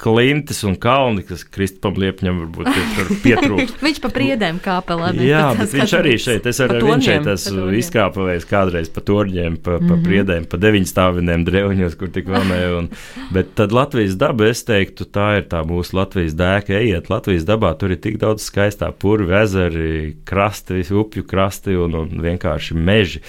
klintis 0.00 0.62
un 0.64 0.76
kalni, 0.80 1.22
kas 1.26 1.42
Kristupam 1.44 1.98
Liepņam 2.00 2.38
varbūt 2.44 2.68
pietrūkst. 3.24 3.80
viņš 3.84 4.00
pa 4.00 4.10
priedēm 4.14 4.60
kāpelē. 4.64 5.12
Jā, 5.24 5.50
bet 5.58 5.74
viņš 5.76 5.94
arī 5.98 6.14
šeit, 6.20 6.46
es 6.48 6.60
arī 6.64 6.80
viņš 6.86 7.08
šeit 7.10 7.28
esmu 7.34 7.66
izkāpavējis 7.80 8.48
kādreiz 8.48 8.90
pa 8.94 9.04
torņiem, 9.04 9.58
pa, 9.60 9.76
pa 9.76 9.82
mm 9.82 9.90
-hmm. 9.90 10.06
priedēm, 10.06 10.46
pa 10.50 10.60
deviņstāviniem 10.62 11.44
drevņos, 11.48 11.98
kur 12.00 12.12
tik 12.14 12.30
vēlēja. 12.32 12.70
Un, 12.78 12.88
bet 13.34 13.52
tad 13.60 13.76
Latvijas 13.76 14.16
daba, 14.20 14.48
es 14.48 14.64
teiktu, 14.64 15.04
tā 15.04 15.28
ir 15.40 15.48
tā 15.52 15.60
mūsu 15.68 15.98
Latvijas 15.98 16.36
dēka, 16.38 16.78
ejiet 16.80 17.10
Latvijas 17.12 17.44
dabā, 17.48 17.74
tur 17.78 17.92
ir 17.92 18.00
tik 18.00 18.16
daudz 18.22 18.46
skaistā 18.48 18.92
purvi, 18.92 19.36
ezeri, 19.42 20.16
krasti, 20.24 20.80
upju 20.90 21.26
krasti 21.28 21.76
un, 21.76 21.94
un 21.94 22.24
vienkārši 22.24 22.74
meži. 22.74 23.20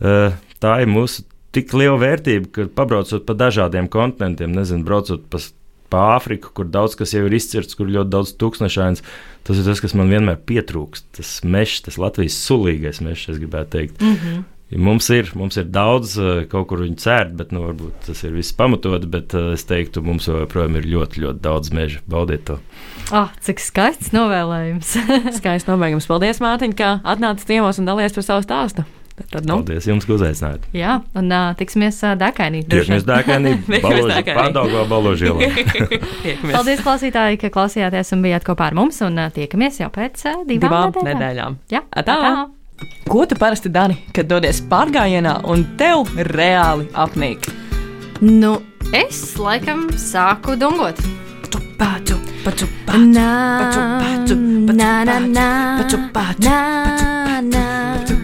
Uh, 0.00 0.32
tā 0.60 0.80
ir 0.82 0.88
mūsu 0.90 1.24
tik 1.54 1.74
liela 1.76 1.98
vērtība, 2.00 2.50
ka 2.50 2.66
pabraucot 2.74 3.26
pa 3.26 3.36
dažādiem 3.38 3.88
kontinentiem, 3.92 4.54
nezinu, 4.54 4.84
braucot 4.86 5.28
pa 5.30 5.38
pa 5.94 6.02
Āfriku, 6.16 6.50
kur 6.56 6.66
daudz 6.66 6.98
kas 6.98 7.14
jau 7.14 7.22
ir 7.28 7.36
izcirts, 7.38 7.78
kur 7.78 7.90
ļoti 7.90 8.10
daudz 8.10 8.34
tūkstošains. 8.40 9.04
Tas 9.46 9.60
ir 9.60 9.68
tas, 9.68 9.82
kas 9.84 9.94
man 9.94 10.10
vienmēr 10.10 10.40
pietrūkst. 10.48 11.12
Tas 11.20 11.36
mežs, 11.46 11.84
tas 11.86 12.00
Latvijas 12.00 12.40
sulīgais 12.48 13.02
mežs, 13.04 13.28
es 13.30 13.38
gribētu 13.38 13.76
teikt. 13.76 14.02
Mm 14.02 14.18
-hmm. 14.18 14.42
Mums 14.74 15.10
ir, 15.12 15.28
mums 15.38 15.58
ir 15.60 15.68
daudz, 15.70 16.16
eh, 16.18 16.46
kaut 16.50 16.66
kur 16.70 16.80
viņi 16.82 16.96
cērt, 16.96 17.34
bet 17.36 17.52
nu, 17.52 17.60
varbūt 17.68 18.06
tas 18.06 18.24
ir 18.24 18.32
viss 18.32 18.52
pamatot. 18.52 19.04
Bet 19.06 19.34
uh, 19.34 19.52
es 19.52 19.64
teiktu, 19.64 20.02
mums 20.02 20.26
joprojām 20.26 20.76
ir 20.80 20.88
ļoti, 20.88 21.20
ļoti 21.20 21.40
daudz 21.44 21.70
meža. 21.70 22.00
Baudiet 22.10 22.44
to! 22.48 22.58
Oh, 23.12 23.28
cik 23.40 23.60
skaists 23.60 24.10
novēlējums! 24.10 24.96
skaists 25.38 25.68
novēlējums! 25.68 26.08
Paldies, 26.10 26.40
Mārtiņ, 26.40 26.74
ka 26.74 27.00
atnācis 27.04 27.46
ciemos 27.46 27.78
un 27.78 27.84
dalies 27.84 28.12
par 28.12 28.24
savu 28.24 28.42
stāstu! 28.42 28.88
Tad, 29.14 29.44
nu. 29.46 29.60
Paldies 29.60 29.86
jums, 29.86 30.04
ka 30.08 30.16
uzaicinājāt. 30.16 30.64
Jā, 30.74 30.96
un 31.14 31.28
uh, 31.30 31.52
tiksimies 31.58 32.00
uh, 32.02 32.16
Dākainī. 32.18 32.64
Tiekamies 32.66 33.04
Dākainī, 33.06 33.52
Pārdaugā 33.84 34.82
Baložielā. 34.90 35.52
Paldies, 36.56 36.82
klausītāji, 36.82 37.38
ka 37.44 37.52
klausījāties 37.54 38.10
un 38.16 38.24
bijāt 38.26 38.46
kopā 38.46 38.72
ar 38.72 38.78
mums, 38.78 38.98
un 39.06 39.20
uh, 39.22 39.30
tiekamies 39.34 39.78
jau 39.84 39.90
pēc 39.94 40.26
uh, 40.26 40.42
divām, 40.48 40.90
divām 40.90 40.90
nedēļām. 40.98 41.14
nedēļām. 41.14 41.58
Jā, 41.70 41.84
atā. 41.94 42.18
atā. 42.18 42.90
Ko 43.06 43.22
tu 43.30 43.38
parasti 43.38 43.70
dari, 43.70 44.00
kad 44.16 44.26
dodies 44.26 44.58
pārgājienā 44.66 45.36
un 45.46 45.62
tev 45.78 46.10
reāli 46.34 46.88
apnīk? 46.90 47.46
Nu, 48.24 48.56
es 48.90 49.22
laikam 49.38 49.86
sāku 49.94 50.58
dungot. 50.58 50.98
Paču, 51.78 52.18
paču, 52.42 52.66
paču, 52.82 53.06
paču, 53.06 53.06
paču, 53.62 53.86
paču, 54.02 54.34
paču, 54.34 54.36
paču, 55.78 56.02
paču, 56.02 56.02
paču, 56.10 56.44
Na, 56.44 57.40
na, 57.40 58.23